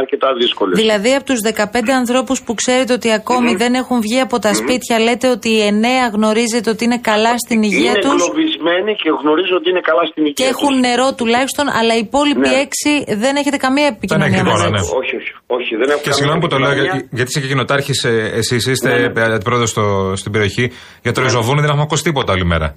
αρκετά 0.00 0.28
δύσκολες. 0.40 0.74
Δηλαδή, 0.82 1.10
από 1.18 1.24
τους 1.30 1.40
15 1.40 1.92
ανθρώπους 2.02 2.38
που 2.44 2.52
ξέρετε 2.60 2.92
ότι 2.98 3.08
ακόμη 3.20 3.50
δεν 3.62 3.72
έχουν 3.80 3.98
βγει 4.06 4.20
από 4.26 4.36
τα 4.44 4.52
σπίτια, 4.60 4.96
λέτε 5.06 5.28
ότι 5.36 5.48
οι 5.56 5.62
9 5.70 6.14
γνωρίζετε 6.16 6.68
ότι 6.74 6.82
είναι 6.86 7.00
καλά 7.10 7.32
στην 7.44 7.58
υγεία 7.68 7.94
τους; 8.02 8.12
Είναι 8.12 8.22
εγκλωβισμένοι 8.22 8.92
και 9.02 9.08
γνωρίζω 9.22 9.54
ότι 9.60 9.68
είναι 9.72 9.84
καλά 9.90 10.04
στην 10.10 10.22
υγεία 10.28 10.36
του. 10.36 10.42
Και 10.42 10.48
έχουν 10.54 10.74
τους. 10.74 10.86
νερό 10.86 11.08
τουλάχιστον, 11.18 11.66
αλλά 11.78 11.92
οι 11.96 12.02
υπόλοιποι 12.08 12.48
ναι. 12.48 12.66
6 13.08 13.14
δεν 13.24 13.32
έχετε 13.40 13.56
καμία 13.66 13.86
επικοινωνία 13.94 14.44
μαζί 14.44 14.68
ναι. 14.76 14.82
Όχι, 15.00 15.14
όχι. 15.20 15.32
όχι 15.56 15.72
δεν 15.80 15.88
έχω 15.90 16.00
και 16.06 16.12
συγγνώμη 16.18 16.40
που 16.42 16.50
το 16.52 16.58
λέω, 16.62 16.72
γιατί 17.18 17.28
είσαι 17.30 17.40
και 17.42 17.50
κοινοτάρχης, 17.52 17.98
ε, 18.04 18.12
εσείς 18.40 18.62
είστε 18.72 18.90
ναι, 18.90 19.08
ναι. 19.08 19.34
αντιπρόεδρος 19.34 19.72
στην 20.20 20.30
περιοχή. 20.32 20.64
Για 21.02 21.12
το 21.12 21.20
ριζοβούνι 21.22 21.60
δεν 21.60 21.68
έχουμε 21.68 21.86
ακούσει 21.88 22.02
τίποτα 22.02 22.32
όλη 22.32 22.46
μέρα. 22.54 22.68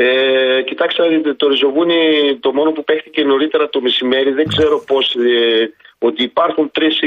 Ε, 0.00 0.62
κοιτάξτε, 0.62 1.02
το 1.36 1.48
ριζοβούνι 1.48 2.36
το 2.40 2.52
μόνο 2.52 2.70
που 2.72 2.84
παίχτηκε 2.84 3.24
νωρίτερα 3.24 3.68
το 3.68 3.80
μεσημέρι, 3.80 4.30
δεν 4.30 4.48
ξέρω 4.48 4.84
πώς. 4.86 5.14
Ε, 5.14 5.72
ότι 5.98 6.22
υπάρχουν 6.22 6.70
τρεις 6.72 7.00
ε, 7.00 7.06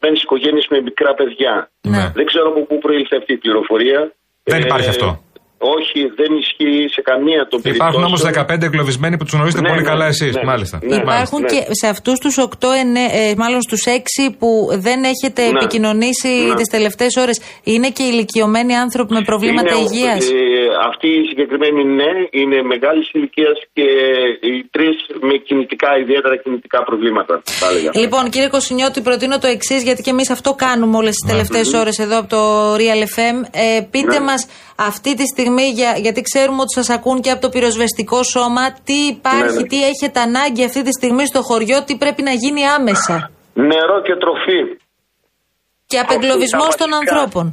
ε, 0.00 0.10
οικογένειες 0.12 0.66
με 0.70 0.80
μικρά 0.80 1.14
παιδιά. 1.14 1.70
Ναι. 1.80 2.12
Δεν 2.14 2.26
ξέρω 2.26 2.48
από 2.48 2.60
πού 2.60 2.78
προήλθε 2.78 3.16
αυτή 3.16 3.32
η 3.32 3.36
πληροφορία. 3.36 4.12
Δεν 4.42 4.60
υπάρχει 4.60 4.86
ε, 4.86 4.90
αυτό. 4.90 5.22
Όχι, 5.62 6.00
δεν 6.20 6.30
ισχύει 6.42 6.84
σε 6.96 7.00
καμία 7.10 7.40
των 7.50 7.58
περιπτώσεων. 7.62 8.02
Υπάρχουν 8.02 8.04
όμως 8.10 8.20
15 8.22 8.62
εγκλωβισμένοι 8.68 9.16
που 9.16 9.24
τους 9.24 9.32
γνωρίζετε 9.32 9.62
ναι, 9.62 9.68
πολύ 9.68 9.82
ναι, 9.82 9.88
καλά 9.92 10.06
εσείς, 10.06 10.34
ναι, 10.34 10.44
μάλιστα. 10.44 10.78
Ναι, 10.82 10.96
Υπάρχουν 10.96 11.40
και 11.52 11.60
σε 11.80 11.86
αυτούς 11.94 12.18
τους 12.18 12.34
8, 12.38 12.46
ε, 13.12 13.34
μάλλον 13.36 13.60
στους 13.62 13.82
6 13.86 14.34
που 14.38 14.48
δεν 14.86 14.98
έχετε 15.12 15.42
επικοινωνήσει 15.54 16.28
ναι. 16.28 16.54
τις 16.54 16.68
τελευταίες 16.76 17.16
ώρες, 17.16 17.40
είναι 17.64 17.88
και 17.96 18.02
ηλικιωμένοι 18.02 18.74
άνθρωποι 18.76 19.12
με 19.14 19.22
προβλήματα 19.30 19.74
υγείας; 19.84 20.30
Ε, 20.30 20.34
αυτοί 20.88 21.08
οι 21.08 21.24
συγκεκριμένοι 21.30 21.84
ναι, 21.84 22.10
είναι 22.30 22.58
μεγάλης 22.72 23.06
ηλικίας 23.12 23.56
και 23.72 23.88
οι 24.48 24.54
τρεις 24.70 24.96
με 25.28 25.34
κινητικά, 25.46 25.90
ιδιαίτερα 26.02 26.36
κινητικά 26.36 26.78
προβλήματα. 26.84 27.42
Λοιπόν, 27.94 28.30
κύριε 28.30 28.48
Κωσινιώτη, 28.48 29.00
προτείνω 29.00 29.38
το 29.38 29.46
εξής, 29.46 29.82
γιατί 29.82 30.02
και 30.02 30.10
εμείς 30.10 30.30
αυτό 30.30 30.50
κάνουμε 30.54 30.96
όλες 30.96 31.14
τις 31.14 31.30
τελευταίες 31.30 31.72
ώρες 31.72 31.98
εδώ 31.98 32.18
από 32.18 32.28
το 32.28 32.40
Real 32.74 33.02
FM. 33.14 33.36
Ε, 33.50 33.80
πείτε 33.90 34.20
μας 34.20 34.46
αυτή 34.88 35.14
τη 35.14 35.26
στιγμή, 35.32 35.66
για, 35.78 35.90
γιατί 36.04 36.20
ξέρουμε 36.22 36.60
ότι 36.60 36.72
σας 36.72 36.88
ακούν 36.90 37.20
και 37.20 37.30
από 37.30 37.40
το 37.40 37.48
πυροσβεστικό 37.48 38.22
σώμα, 38.22 38.64
τι 38.86 38.98
υπάρχει, 39.14 39.60
ναι, 39.60 39.60
ναι. 39.60 39.72
τι 39.72 39.78
έχετε 39.92 40.20
ανάγκη 40.20 40.64
αυτή 40.64 40.82
τη 40.82 40.92
στιγμή 40.98 41.24
στο 41.26 41.40
χωριό, 41.42 41.78
τι 41.86 41.94
πρέπει 42.02 42.22
να 42.22 42.32
γίνει 42.42 42.62
άμεσα. 42.66 43.30
Νερό 43.54 43.96
και 44.06 44.16
τροφή. 44.22 44.60
Και 45.90 45.98
απεγκλωβισμός 45.98 46.72
των 46.80 46.90
ανθρώπων. 47.00 47.46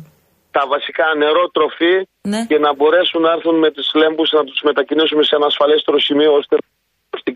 Τα 0.51 0.63
βασικά 0.73 1.05
νερό, 1.21 1.43
τροφή 1.55 1.95
ναι. 2.31 2.41
και 2.49 2.57
να 2.65 2.71
μπορέσουν 2.75 3.21
να 3.21 3.31
έρθουν 3.35 3.55
με 3.63 3.69
τις 3.71 3.87
λέμπους 4.01 4.29
να 4.37 4.43
τους 4.43 4.59
μετακινήσουμε 4.69 5.23
σε 5.23 5.35
ένα 5.35 5.45
ασφαλέστερο 5.51 5.99
σημείο 6.07 6.31
ώστε 6.39 6.55
στην 6.61 6.76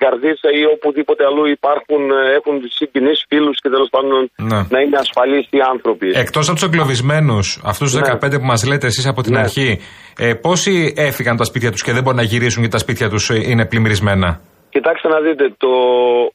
Καρδίτσα 0.04 0.50
ή 0.62 0.64
οπουδήποτε 0.76 1.22
αλλού 1.30 1.46
υπάρχουν, 1.58 2.02
ε, 2.12 2.20
έχουν 2.38 2.56
συγκινήσει 2.80 3.24
φίλους 3.32 3.58
και 3.62 3.70
τέλος 3.76 3.90
πάντων 3.94 4.32
ναι. 4.52 4.60
να 4.74 4.80
είναι 4.84 4.98
ασφαλείς 5.06 5.46
οι 5.50 5.60
άνθρωποι. 5.74 6.08
Εκτός 6.26 6.46
από 6.50 6.56
τους 6.58 6.68
εγκλωβισμένους, 6.68 7.62
αυτούς 7.64 7.88
του 7.92 8.00
15 8.00 8.30
ναι. 8.30 8.40
που 8.40 8.46
μας 8.46 8.62
λέτε 8.70 8.88
εσείς 8.88 9.06
από 9.08 9.22
την 9.22 9.34
ναι. 9.34 9.40
αρχή, 9.40 9.80
ε, 10.18 10.34
πόσοι 10.34 10.94
έφυγαν 10.98 11.36
τα 11.38 11.44
σπίτια 11.44 11.72
τους 11.72 11.84
και 11.84 11.92
δεν 11.92 12.02
μπορούν 12.04 12.20
να 12.24 12.28
γυρίσουν 12.32 12.60
γιατί 12.64 12.76
τα 12.78 12.82
σπίτια 12.86 13.10
τους 13.10 13.30
ε, 13.30 13.36
είναι 13.50 13.66
πλημμυρισμένα; 13.66 14.30
Κοιτάξτε 14.76 15.08
να 15.08 15.20
δείτε, 15.20 15.54
το 15.58 15.74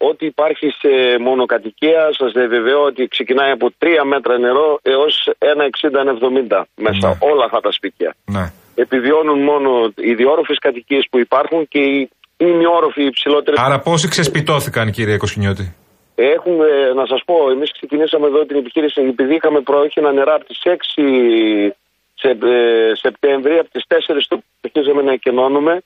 ό,τι 0.09 0.26
υπάρχει 0.26 0.66
σε 0.83 0.92
μονοκατοικία 1.20 2.02
σας 2.18 2.33
διαβεβαιώ 2.33 2.83
ότι 2.83 3.09
ξεκινάει 3.09 3.50
από 3.50 3.66
3 3.79 3.87
μέτρα 4.12 4.38
νερό 4.38 4.79
έως 4.83 5.14
1,60-1,70 5.38 6.62
μέσα. 6.74 7.09
Ναι. 7.09 7.18
Όλα 7.31 7.44
αυτά 7.44 7.61
τα 7.61 7.72
σπίτια. 7.72 8.14
Ναι. 8.24 8.52
Επιβιώνουν 8.74 9.40
μόνο 9.50 9.70
οι 9.96 10.14
διόροφε 10.14 10.55
κατοικίες 10.61 11.07
που 11.11 11.18
υπάρχουν 11.18 11.68
και 11.68 11.79
οι 11.79 12.11
είναι 12.37 12.62
οι 12.62 12.66
όροφοι 12.77 13.03
υψηλότεροι. 13.05 13.57
Άρα 13.61 13.79
πόσοι 13.79 14.09
ξεσπιτώθηκαν, 14.09 14.90
κύριε 14.90 15.16
Κοσκινιώτη; 15.16 15.75
Έχουμε, 16.14 16.66
να 16.94 17.07
σας 17.07 17.22
πω, 17.25 17.51
εμείς 17.51 17.72
ξεκινήσαμε 17.72 18.27
εδώ 18.27 18.44
την 18.46 18.57
επιχείρηση 18.57 19.01
επειδή 19.01 19.35
είχαμε 19.35 19.61
προόχεινα 19.61 20.12
νερά 20.12 20.35
από 20.35 20.44
τις 20.44 20.59
6 20.64 21.72
σε, 22.14 22.29
ε, 22.29 22.94
Σεπτέμβρη, 22.94 23.59
από 23.59 23.70
τις 23.70 23.85
4 23.88 24.27
το 24.29 24.42
αρχίζαμε 24.61 25.03
να 25.03 25.12
εκενώνουμε. 25.12 25.83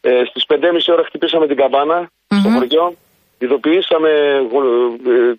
Ε, 0.00 0.22
Στις 0.24 0.44
5.30 0.48 0.92
ώρα 0.92 1.04
χτυπήσαμε 1.04 1.46
την 1.46 1.56
καμπάνα 1.56 1.98
mm-hmm. 2.02 2.36
στο 2.40 2.48
χωριό. 2.48 2.96
Ειδοποιήσαμε 3.38 4.10
ε, 4.10 5.34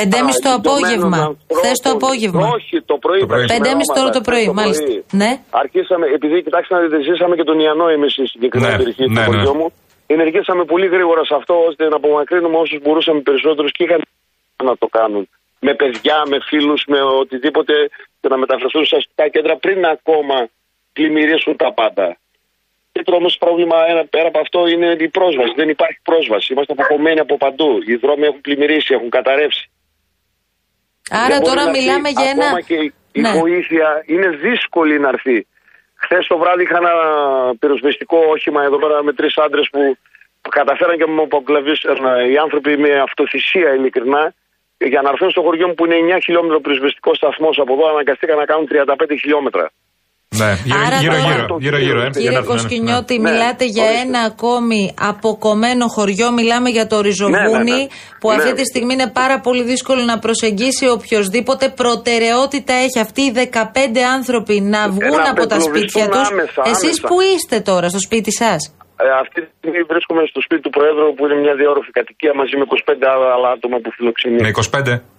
Πεντέμιση 0.00 0.40
το 0.46 0.52
απόγευμα. 0.60 1.20
Χθες 1.56 1.78
το 1.84 1.90
απόγευμα. 1.96 2.46
Όχι, 2.56 2.74
το 2.90 2.96
πρωί. 3.04 3.20
Πεντέμιση 3.54 3.90
τώρα 3.98 4.10
το 4.18 4.22
πρωί, 4.28 4.46
μάλιστα. 4.60 4.86
Ναι. 5.20 5.30
Αρχίσαμε, 5.62 6.06
επειδή 6.16 6.36
κοιτάξτε 6.46 6.74
να 6.74 6.80
δείτε, 6.82 6.98
ζήσαμε 7.08 7.34
και 7.38 7.46
τον 7.50 7.58
Ιαννό 7.60 7.86
εμείς 7.96 8.12
στη 8.12 8.26
συγκεκριμένη 8.26 8.72
ναι, 8.72 8.78
περιοχή 8.78 9.04
ναι, 9.06 9.14
του 9.14 9.30
χωριού 9.30 9.54
μου. 9.60 9.68
Ενεργήσαμε 10.14 10.64
πολύ 10.72 10.86
γρήγορα 10.94 11.22
σε 11.24 11.34
αυτό 11.40 11.54
ώστε 11.68 11.82
να 11.92 11.96
απομακρύνουμε 11.96 12.56
όσους 12.64 12.78
μπορούσαμε 12.82 13.20
περισσότερους 13.20 13.72
και 13.72 13.84
είχαν 13.84 14.00
να 14.68 14.76
το 14.82 14.86
κάνουν. 14.86 15.28
Με 15.66 15.72
παιδιά, 15.74 16.18
με 16.30 16.38
φίλους, 16.48 16.80
με 16.92 17.00
οτιδήποτε 17.02 17.74
και 18.20 18.28
να 18.32 18.36
μεταφραστούν 18.42 18.84
στα 18.84 18.96
αστικά 18.96 19.28
κέντρα 19.28 19.54
πριν 19.56 19.84
ακόμα 19.96 20.36
πλημμυρίσουν 20.92 21.56
τα 21.56 21.72
πάντα. 21.72 22.06
Και 22.92 23.02
το 23.02 23.14
όμω 23.20 23.30
πρόβλημα 23.38 23.76
πέρα 24.10 24.28
από 24.32 24.40
αυτό 24.44 24.66
είναι 24.72 24.88
η 24.98 25.08
πρόσβαση. 25.08 25.52
Δεν 25.56 25.68
υπάρχει 25.68 26.00
πρόσβαση. 26.10 26.52
Είμαστε 26.52 26.72
αποκομμένοι 26.76 27.20
από 27.20 27.36
παντού. 27.36 27.70
Οι 27.86 27.94
δρόμοι 28.02 28.24
έχουν 28.28 28.40
πλημμυρίσει, 28.40 28.94
έχουν 28.96 29.10
καταρρεύσει. 29.18 29.64
Άρα 31.10 31.38
τώρα 31.40 31.70
μιλάμε 31.70 32.08
για 32.08 32.28
ένα. 32.30 32.44
Ακόμα 32.44 32.60
και 32.60 32.74
η 33.12 33.20
ναι. 33.20 33.32
βοήθεια 33.40 34.02
είναι 34.06 34.28
δύσκολη 34.28 34.98
να 34.98 35.08
έρθει. 35.08 35.46
Χθες 35.94 36.26
το 36.26 36.38
βράδυ 36.38 36.62
είχα 36.62 36.76
ένα 36.76 36.92
πυροσβεστικό 37.58 38.18
όχημα 38.34 38.62
εδώ 38.62 38.78
πέρα 38.78 39.02
με 39.02 39.12
τρεις 39.12 39.36
άντρες 39.36 39.68
που 39.72 39.96
καταφέραν 40.50 40.96
και 40.96 41.06
μου 41.06 41.22
αποκλαβήσαν 41.22 41.96
οι 42.30 42.36
άνθρωποι 42.36 42.76
με 42.78 42.90
αυτοθυσία 43.00 43.74
ειλικρινά 43.74 44.34
για 44.78 45.02
να 45.02 45.08
έρθουν 45.08 45.30
στο 45.30 45.42
χωριό 45.42 45.66
μου 45.68 45.74
που 45.74 45.84
είναι 45.86 46.16
9 46.16 46.18
χιλιόμετρο 46.22 46.60
πυροσβεστικό 46.60 47.14
σταθμός 47.14 47.58
από 47.58 47.72
εδώ 47.72 47.88
αναγκαστήκαν 47.88 48.36
να 48.36 48.44
κάνουν 48.44 48.68
35 48.70 49.16
χιλιόμετρα. 49.20 49.70
Ναι, 50.38 50.50
γύρω-γύρω. 51.58 52.02
Ε, 52.02 52.10
κύριε 52.10 52.40
Κοσκινιώτη, 52.40 53.18
ναι. 53.18 53.30
μιλάτε 53.30 53.64
για 53.64 53.88
ένα 54.04 54.20
ακόμη 54.20 54.94
αποκομμένο 55.10 55.86
χωριό. 55.88 56.32
Μιλάμε 56.32 56.68
για 56.68 56.86
το 56.86 57.00
Ριζοβούνι, 57.00 57.80
που 58.20 58.30
αυτή 58.30 58.52
τη 58.54 58.64
στιγμή 58.64 58.92
είναι 58.92 59.10
πάρα 59.10 59.40
πολύ 59.40 59.62
δύσκολο 59.62 60.02
να 60.02 60.18
προσεγγίσει 60.18 60.88
οποιοδήποτε. 60.88 61.68
Προτεραιότητα 61.68 62.72
έχει 62.72 62.98
αυτοί 63.00 63.22
οι 63.22 63.32
15 63.52 63.64
άνθρωποι 64.16 64.60
να 64.60 64.88
βγουν 64.88 65.22
από 65.32 65.46
τα 65.46 65.60
σπίτια 65.60 66.08
τους. 66.08 66.28
Εσείς 66.64 67.00
που 67.00 67.16
είστε 67.20 67.60
τώρα, 67.60 67.88
στο 67.88 67.98
σπίτι 67.98 68.32
σας; 68.32 68.72
Ε, 69.00 69.08
αυτή 69.24 69.38
τη 69.46 69.50
στιγμή 69.58 69.80
βρίσκομαι 69.92 70.22
στο 70.32 70.40
σπίτι 70.46 70.62
του 70.66 70.72
Προέδρου 70.76 71.14
που 71.16 71.22
είναι 71.26 71.38
μια 71.44 71.54
διόρροφη 71.60 71.90
κατοικία 71.98 72.32
μαζί 72.40 72.54
με 72.60 72.64
25 72.64 73.06
άλλα 73.34 73.48
άτομα 73.56 73.76
που 73.82 73.90
φιλοξενεί. 73.96 74.40
Με 74.46 74.50
25? 74.50 75.17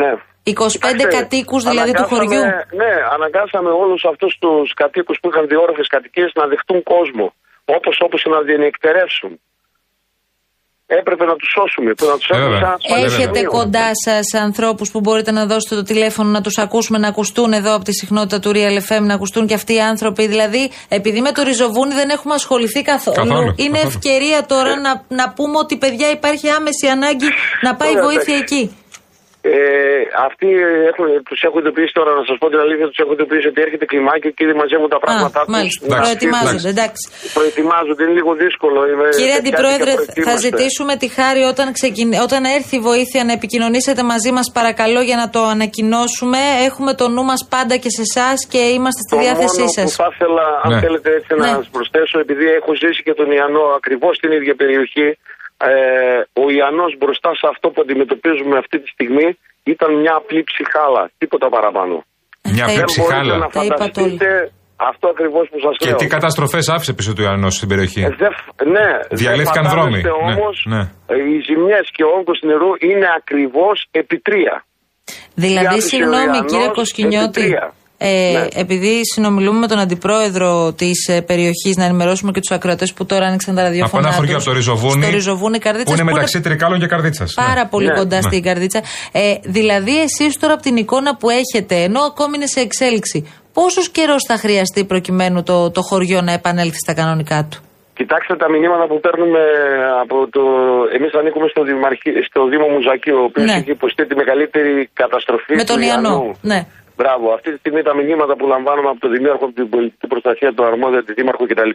Ναι. 0.00 0.12
25 0.54 1.02
κατοίκους 1.16 1.62
δηλαδή 1.64 1.92
του 1.92 2.06
χωριού. 2.10 2.42
Ναι, 2.82 2.92
αναγκάσαμε 3.14 3.70
όλους 3.70 4.04
αυτούς 4.04 4.32
τους 4.38 4.74
κατοίκους 4.74 5.18
που 5.20 5.28
είχαν 5.28 5.46
διόρροφε 5.46 5.82
κατοικίες 5.88 6.30
να 6.34 6.46
δεχτούν 6.46 6.82
κόσμο. 6.82 7.26
Όπως 7.64 7.94
όπως 8.00 8.22
να 8.32 8.40
διενεκτερεύσουν. 8.40 9.40
Έπρεπε 10.86 11.24
να 11.24 11.36
τους 11.36 11.48
σώσουμε. 11.54 11.88
Να 11.88 12.16
τους 12.18 12.28
ε, 12.28 13.04
Έχετε 13.04 13.42
κοντά 13.42 13.90
σας 14.04 14.40
ανθρώπους 14.40 14.90
που 14.90 15.00
μπορείτε 15.00 15.30
να 15.30 15.46
δώσετε 15.46 15.74
το 15.74 15.82
τηλέφωνο 15.82 16.30
να 16.30 16.40
τους 16.40 16.58
ακούσουμε, 16.58 16.98
να 16.98 17.08
ακουστούν 17.08 17.52
εδώ 17.52 17.74
από 17.74 17.84
τη 17.84 17.92
συχνότητα 17.92 18.38
του 18.38 18.50
Real 18.54 18.76
FM, 18.88 19.00
να 19.00 19.14
ακουστούν 19.14 19.46
και 19.46 19.54
αυτοί 19.54 19.74
οι 19.74 19.80
άνθρωποι. 19.80 20.26
Δηλαδή, 20.26 20.70
επειδή 20.88 21.20
με 21.20 21.32
το 21.32 21.42
ριζοβούνι 21.42 21.94
δεν 21.94 22.08
έχουμε 22.10 22.34
ασχοληθεί 22.34 22.82
καθόλου, 22.82 23.16
καθόλου 23.16 23.54
είναι 23.56 23.78
καθόλου. 23.78 23.92
ευκαιρία 23.94 24.46
τώρα 24.46 24.80
να, 24.80 25.04
να 25.08 25.32
πούμε 25.32 25.58
ότι 25.58 25.76
παιδιά 25.76 26.10
υπάρχει 26.10 26.48
άμεση 26.48 26.86
ανάγκη 26.86 27.28
να 27.60 27.74
πάει 27.74 27.92
βοήθεια 27.94 28.36
εκεί. 28.36 28.76
Ε, 29.54 29.58
αυτοί 30.26 30.48
τους 31.28 31.40
έχω 31.48 31.56
ειδοποιήσει 31.60 31.92
τώρα, 31.98 32.10
να 32.20 32.24
σας 32.28 32.36
πω 32.40 32.46
την 32.52 32.60
αλήθεια, 32.64 32.86
τους 32.90 33.00
έχω 33.04 33.12
ειδοποιήσει 33.16 33.46
ότι 33.52 33.60
έρχεται 33.66 33.84
κλιμάκιο 33.90 34.30
και 34.36 34.42
ήδη 34.46 34.54
μαζεύουν 34.62 34.88
τα 34.94 35.00
πράγματά 35.04 35.40
τους. 35.44 35.74
Προετοιμάζονται, 36.02 36.70
εντάξει. 36.76 37.02
Προετοιμάζονται, 37.38 38.00
είναι 38.04 38.14
λίγο 38.20 38.32
δύσκολο. 38.44 38.78
Είμαι 38.90 39.06
Κύριε 39.20 39.36
Αντιπρόεδρε, 39.42 39.92
θα 40.28 40.34
ζητήσουμε 40.46 40.92
τη 41.02 41.08
χάρη 41.18 41.42
όταν, 41.52 41.66
ξεκιν... 41.78 42.08
όταν 42.26 42.40
έρθει 42.56 42.74
η 42.80 42.82
βοήθεια 42.90 43.20
να 43.28 43.32
επικοινωνήσετε 43.38 44.02
μαζί 44.12 44.30
μας, 44.36 44.46
παρακαλώ, 44.58 45.00
για 45.10 45.16
να 45.22 45.26
το 45.34 45.40
ανακοινώσουμε. 45.54 46.40
Έχουμε 46.68 46.92
το 47.00 47.06
νου 47.14 47.24
μας 47.30 47.40
πάντα 47.54 47.74
και 47.82 47.90
σε 47.96 48.02
εσάς 48.08 48.38
και 48.52 48.60
είμαστε 48.76 49.00
στη 49.06 49.14
το 49.14 49.22
διάθεσή 49.22 49.66
σας. 49.76 49.88
Θα 50.02 50.08
ήθελα, 50.12 50.46
αν 50.64 50.70
ναι. 50.72 50.80
θέλετε 50.84 51.08
έτσι, 51.18 51.30
να 51.40 51.46
ναι. 51.46 51.52
σας 51.58 51.68
προσθέσω, 51.74 52.16
επειδή 52.24 52.46
έχω 52.58 52.72
ζήσει 52.82 53.00
και 53.06 53.14
τον 53.20 53.28
Ιαννό 53.36 53.64
ακριβώς 53.78 54.12
στην 54.16 54.30
ίδια 54.38 54.54
περιοχή 54.62 55.08
ε, 55.56 55.72
ο 56.42 56.44
Ιαννός 56.56 56.92
μπροστά 56.98 57.30
σε 57.40 57.46
αυτό 57.52 57.66
που 57.72 57.80
αντιμετωπίζουμε 57.84 58.56
αυτή 58.62 58.76
τη 58.82 58.88
στιγμή 58.94 59.28
ήταν 59.72 59.90
μια 60.02 60.14
απλή 60.20 60.42
ψυχάλα, 60.50 61.02
τίποτα 61.18 61.48
παραπάνω. 61.48 61.96
Μια 62.54 62.64
απλή 62.64 62.84
ψυχάλα. 62.84 63.36
να 63.44 63.48
φανταστείτε 63.48 64.28
αυτό 64.90 65.08
ακριβώς 65.08 65.44
που 65.50 65.58
σας 65.64 65.74
λέω. 65.80 65.96
Και 65.96 66.04
τι 66.04 66.06
καταστροφές 66.06 66.68
άφησε 66.68 66.92
πίσω 66.92 67.12
του 67.14 67.22
Ιαννός 67.22 67.54
στην 67.54 67.68
περιοχή; 67.68 68.02
Ε, 68.02 68.08
δε, 68.08 68.28
ναι, 68.76 68.88
διαλύθηκαν 69.10 69.64
δρόμοι. 69.68 70.00
Όμως 70.30 70.64
ναι, 70.66 70.76
ναι. 70.76 71.16
οι 71.30 71.40
ζημιές 71.46 71.86
και 71.96 72.02
ο 72.04 72.10
όγκος 72.18 72.38
νερού 72.42 72.70
είναι 72.88 73.08
ακριβώς 73.20 73.88
επί 73.90 74.18
τρία. 74.18 74.64
Δηλαδή, 75.34 75.80
συγγνώμη 75.80 76.38
κύριε 76.44 76.68
Κοσκινιώτη, 76.68 77.54
ε, 77.98 78.08
ναι. 78.08 78.60
Επειδή 78.60 79.00
συνομιλούμε 79.04 79.58
με 79.58 79.66
τον 79.66 79.78
αντιπρόεδρο 79.78 80.72
της 80.72 81.08
ε, 81.08 81.20
περιοχής, 81.20 81.76
να 81.76 81.84
ενημερώσουμε 81.84 82.32
και 82.32 82.40
τους 82.40 82.50
ακροατές 82.50 82.92
που 82.92 83.06
τώρα 83.06 83.26
άνοιξαν 83.26 83.54
τα 83.54 83.62
ραδιόφωνα. 83.62 83.98
Από 83.98 84.08
ένα 84.08 84.16
χωριό 84.16 84.36
από 84.36 84.44
το 84.44 84.52
Ριζοβούνι. 84.52 85.02
Στο 85.02 85.10
Ριζοβούνι, 85.10 85.58
Καρδίτσας. 85.58 85.94
Που 85.94 86.00
είναι 86.00 86.12
μεταξύ 86.12 86.40
Τρικάλων 86.40 86.78
και 86.78 86.86
Καρδίτσας. 86.86 87.34
Πάρα 87.34 87.62
ναι. 87.62 87.68
πολύ 87.68 87.86
ναι. 87.86 87.94
κοντά 87.94 88.22
στην 88.22 88.42
Καρδίτσα. 88.42 88.80
Ε, 89.12 89.34
δηλαδή, 89.42 90.00
εσείς 90.02 90.38
τώρα 90.38 90.52
από 90.52 90.62
την 90.62 90.76
εικόνα 90.76 91.16
που 91.16 91.28
έχετε, 91.30 91.74
ενώ 91.74 92.00
ακόμη 92.00 92.36
είναι 92.36 92.46
σε 92.46 92.60
εξέλιξη, 92.60 93.32
πόσος 93.52 93.88
καιρός 93.88 94.24
θα 94.26 94.36
χρειαστεί 94.36 94.84
προκειμένου 94.84 95.42
το, 95.42 95.70
το 95.70 95.82
χωριό 95.82 96.20
να 96.20 96.32
επανέλθει 96.32 96.78
στα 96.78 96.94
κανονικά 96.94 97.48
του; 97.50 97.58
Κοιτάξτε 97.94 98.36
τα 98.36 98.50
μηνύματα 98.50 98.86
που 98.86 99.00
παίρνουμε 99.00 99.42
από 100.02 100.16
το. 100.30 100.42
Εμείς 100.96 101.12
ανήκουμε 101.14 101.48
στο, 101.48 101.62
Δημαρχή... 101.62 102.10
στο 102.28 102.40
Δήμο 102.46 102.66
Μουζακίου, 102.74 103.18
ο 103.22 103.24
οποίος 103.28 103.46
ναι. 103.46 103.56
έχει 103.60 103.70
υποστεί 103.70 104.06
τη 104.06 104.14
μεγαλύτερη 104.14 104.90
καταστροφή. 104.92 105.54
Με 105.54 105.64
τον 105.64 105.80
Ιαννού. 105.80 106.36
Ναι. 106.40 106.66
Μπράβο. 106.96 107.26
Αυτή 107.36 107.48
τη 107.52 107.58
στιγμή 107.62 107.82
τα 107.82 107.94
μηνύματα 107.94 108.34
που 108.36 108.46
λαμβάνουμε 108.46 108.88
από 108.88 109.00
τον 109.00 109.10
Δημάρχο, 109.14 109.44
από 109.44 109.54
την 109.54 109.68
πολιτική 109.68 110.06
προστασία, 110.06 110.52
του 110.54 110.64
αρμόδιο, 110.70 111.04
τη 111.04 111.12
Δήμαρχο 111.12 111.44
κτλ. 111.50 111.72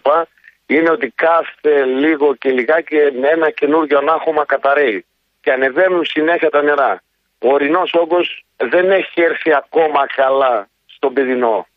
είναι 0.74 0.90
ότι 0.98 1.08
κάθε 1.26 1.74
λίγο 2.04 2.28
και 2.42 2.50
λιγάκι 2.58 2.96
ένα 3.36 3.50
καινούργιο 3.60 3.98
ανάχωμα 3.98 4.44
καταραίει. 4.46 5.06
Και 5.44 5.52
ανεβαίνουν 5.52 6.04
συνέχεια 6.06 6.50
τα 6.50 6.62
νερά. 6.62 7.02
Ο 7.46 7.48
ορεινός 7.56 7.90
όγκος 8.02 8.46
δεν 8.74 8.86
έχει 8.92 9.18
έρθει 9.30 9.52
ακόμα 9.62 10.02
καλά 10.16 10.68
στον 10.96 11.14
παιδινό, 11.14 11.68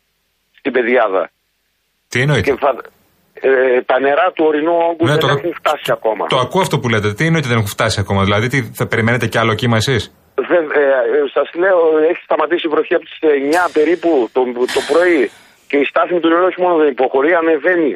στην 0.57 0.71
πεδιάδα. 0.71 1.23
Τι 2.09 2.21
εννοείται. 2.21 2.51
ε, 3.33 3.81
τα 3.81 3.99
νερά 3.99 4.31
του 4.35 4.43
ορεινού 4.47 4.73
όγκου 4.89 5.05
ναι, 5.05 5.11
δεν 5.11 5.19
το, 5.19 5.27
έχουν 5.27 5.53
φτάσει 5.53 5.91
ακόμα. 5.97 6.27
Το 6.27 6.37
ακούω 6.37 6.61
αυτό 6.61 6.79
που 6.79 6.89
λέτε. 6.89 7.13
Τι 7.13 7.25
εννοείται 7.25 7.47
δεν 7.47 7.57
έχουν 7.57 7.69
φτάσει 7.69 7.99
ακόμα; 7.99 8.23
Δηλαδή, 8.23 8.47
τι, 8.47 8.61
θα 8.61 8.87
περιμένετε 8.87 9.27
κι 9.27 9.37
άλλο 9.37 9.53
κύμα 9.53 9.77
εσείς; 9.77 10.15
Ε, 10.35 10.55
ε, 10.79 11.21
Σας 11.33 11.49
λέω, 11.53 11.79
έχει 12.09 12.21
σταματήσει 12.23 12.67
η 12.67 12.69
βροχή 12.69 12.93
από 12.93 13.05
τις 13.05 13.17
9 13.21 13.25
περίπου 13.73 14.29
το, 14.31 14.41
το 14.75 14.81
πρωί 14.91 15.31
και 15.67 15.77
η 15.77 15.85
στάθμη 15.91 16.19
του 16.19 16.29
νερού 16.29 16.45
όχι 16.51 16.61
μόνο 16.61 16.75
δεν 16.77 16.87
υποχωρεί, 16.87 17.33
ανεβαίνει. 17.33 17.93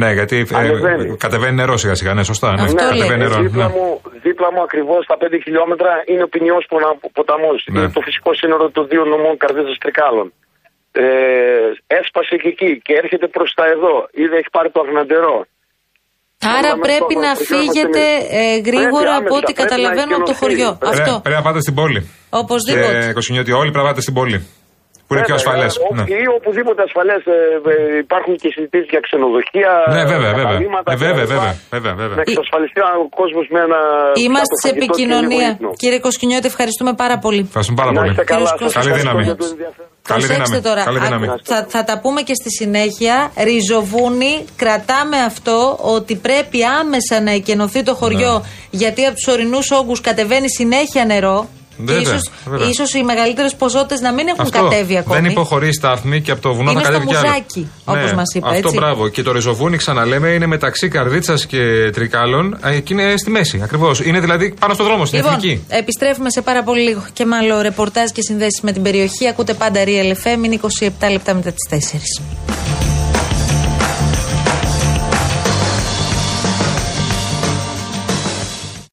Ναι, 0.00 0.12
γιατί 0.12 0.36
ε, 0.38 1.16
κατεβαίνει 1.24 1.54
νερό 1.54 1.76
σιγά 1.76 1.94
σιγά, 1.94 2.14
ναι, 2.14 2.24
σωστά. 2.24 2.48
Ναι, 2.52 2.62
ναι, 2.62 2.82
κατεβαίνει 2.92 3.22
νερό. 3.24 3.36
Δίπλα, 3.42 3.66
ναι. 3.66 3.74
μου, 3.74 4.00
δίπλα 4.26 4.48
μου 4.52 4.62
ακριβώς 4.62 5.04
στα 5.04 5.16
5 5.20 5.40
χιλιόμετρα 5.44 6.02
είναι 6.06 6.22
ο 6.22 6.28
ποινιός 6.28 6.66
ποταμός. 7.12 7.66
Ναι. 7.66 7.80
Είναι 7.80 7.90
το 7.96 8.00
φυσικό 8.00 8.34
σύνορο 8.34 8.70
των 8.70 8.88
δύο 8.88 9.04
νομών 9.04 9.36
Καρδίτσα 9.36 9.76
Τρικάλων. 9.78 10.32
Ε, 10.92 11.04
έσπασε 11.86 12.36
και 12.36 12.48
εκεί 12.48 12.80
και 12.84 12.94
έρχεται 13.02 13.26
προς 13.26 13.52
τα 13.54 13.64
εδώ. 13.74 14.08
Είδε 14.12 14.36
έχει 14.36 14.50
πάρει 14.56 14.70
το 14.70 14.80
αγναντερό. 14.80 15.46
Άρα 16.58 16.72
πρέπει 16.86 17.14
να 17.26 17.30
φύγετε 17.50 18.02
ε, 18.40 18.58
γρήγορα 18.68 19.12
από 19.16 19.34
ό,τι 19.36 19.52
καταλαβαίνω 19.52 20.12
από 20.16 20.26
το 20.30 20.34
χωριό. 20.40 20.70
Αυτό. 20.92 21.12
Πρέπει 21.22 21.38
να 21.40 21.44
πάτε 21.48 21.60
στην 21.60 21.74
πόλη. 21.74 22.00
Οπωσδήποτε. 22.42 23.06
Και 23.06 23.12
Κωσινιώτη, 23.12 23.52
όλοι 23.52 23.70
πρέπει 23.70 23.84
να 23.84 23.90
πάτε 23.90 24.00
στην 24.00 24.14
πόλη. 24.14 24.38
Που 25.06 25.14
είναι 25.14 25.22
πιο 25.28 25.34
ασφαλές. 25.34 25.72
Ναι. 25.96 26.02
Ή 26.22 26.26
οπουδήποτε 26.38 26.80
ασφαλές 26.88 27.22
ε, 27.26 27.38
ε, 27.72 27.98
υπάρχουν 28.06 28.34
και 28.42 28.48
συζητήσεις 28.54 28.88
για 28.94 29.00
ξενοδοχεία. 29.06 29.72
Ναι, 29.96 30.02
βέβαια, 30.12 30.32
βέβαια. 30.40 30.58
Ε, 30.92 30.96
βέβαια, 31.04 31.24
βέβαια, 31.32 31.52
βέβαια, 31.74 31.94
βέβαια. 32.00 32.16
Να 32.18 32.24
εξασφαλιστεί 32.26 32.80
ο 33.04 33.08
κόσμος 33.20 33.46
με 33.54 33.60
ένα. 33.66 33.80
Είμαστε 34.26 34.54
σε 34.62 34.68
επικοινωνία. 34.76 35.48
Κύριε 35.82 36.00
Κοσκινιώτη, 36.06 36.46
ευχαριστούμε 36.46 36.92
πάρα 37.02 37.16
πολύ. 37.24 37.42
Ευχαριστούμε 37.50 37.78
πάρα 37.82 37.92
πολύ. 37.98 38.10
Καλή 38.78 38.92
δύναμη. 38.98 39.24
Καλή 40.08 40.26
δύναμη. 40.26 40.60
τώρα. 40.60 40.82
Καλή 40.82 40.98
δύναμη. 40.98 41.26
Θα, 41.42 41.66
θα 41.68 41.84
τα 41.84 41.98
πούμε 42.00 42.22
και 42.22 42.34
στη 42.34 42.50
συνέχεια. 42.50 43.32
Ριζοβούνι, 43.36 44.44
κρατάμε 44.56 45.18
αυτό 45.18 45.78
ότι 45.80 46.14
πρέπει 46.14 46.64
άμεσα 46.64 47.20
να 47.20 47.30
εκενωθεί 47.30 47.82
το 47.82 47.94
χωριό 47.94 48.32
ναι. 48.32 48.48
γιατί 48.70 49.04
από 49.04 49.14
τους 49.14 49.26
ορεινούς 49.26 49.70
όγκους 49.70 50.00
κατεβαίνει 50.00 50.50
συνέχεια 50.50 51.04
νερό. 51.04 51.48
Βέβαια, 51.76 52.00
ίσως, 52.00 52.30
ίσως 52.70 52.94
οι 52.94 53.02
μεγαλύτερες 53.02 53.54
ποσότητες 53.54 54.00
να 54.00 54.12
μην 54.12 54.28
έχουν 54.28 54.40
αυτό, 54.40 54.62
κατέβει 54.62 54.96
ακόμη. 54.96 55.20
Δεν 55.20 55.30
υποχωρεί 55.30 55.68
η 55.68 55.72
στάθμη 55.72 56.20
και 56.20 56.30
από 56.30 56.40
το 56.40 56.54
βουνό 56.54 56.70
είναι 56.70 56.80
θα 56.80 56.86
κατέβει 56.86 57.06
κι 57.06 57.14
άλλο. 57.14 57.26
Είναι 57.54 57.68
όπως 57.84 58.10
ναι, 58.10 58.12
μας 58.12 58.34
είπα. 58.34 58.48
Αυτό 58.48 58.68
έτσι. 58.68 58.78
μπράβο. 58.78 59.08
Και 59.08 59.22
το 59.22 59.32
ριζοβούνι, 59.32 59.76
ξαναλέμε, 59.76 60.28
είναι 60.28 60.46
μεταξύ 60.46 60.88
Καρδίτσας 60.88 61.46
και 61.46 61.90
Τρικάλων 61.92 62.58
και 62.84 62.92
είναι 62.94 63.14
στη 63.16 63.30
μέση. 63.30 63.60
Ακριβώς. 63.62 64.00
Είναι 64.00 64.20
δηλαδή 64.20 64.54
πάνω 64.60 64.74
στο 64.74 64.84
δρόμο, 64.84 65.04
στην 65.04 65.18
λοιπόν, 65.18 65.34
εθνική. 65.34 65.64
Επιστρέφουμε 65.68 66.30
σε 66.30 66.42
πάρα 66.42 66.62
πολύ 66.62 66.80
λίγο 66.80 67.04
και 67.12 67.26
μάλλον 67.26 67.60
ρεπορτάζ 67.60 68.10
και 68.10 68.22
συνδέσεις 68.22 68.60
με 68.60 68.72
την 68.72 68.82
περιοχή. 68.82 69.28
Ακούτε 69.28 69.54
πάντα 69.54 69.80
Real 69.84 70.26
FM, 70.26 70.44
είναι 70.44 70.60
27 70.80 71.10
λεπτά 71.10 71.34
μετά 71.34 71.52
τις 71.52 71.90
4. 71.92 72.93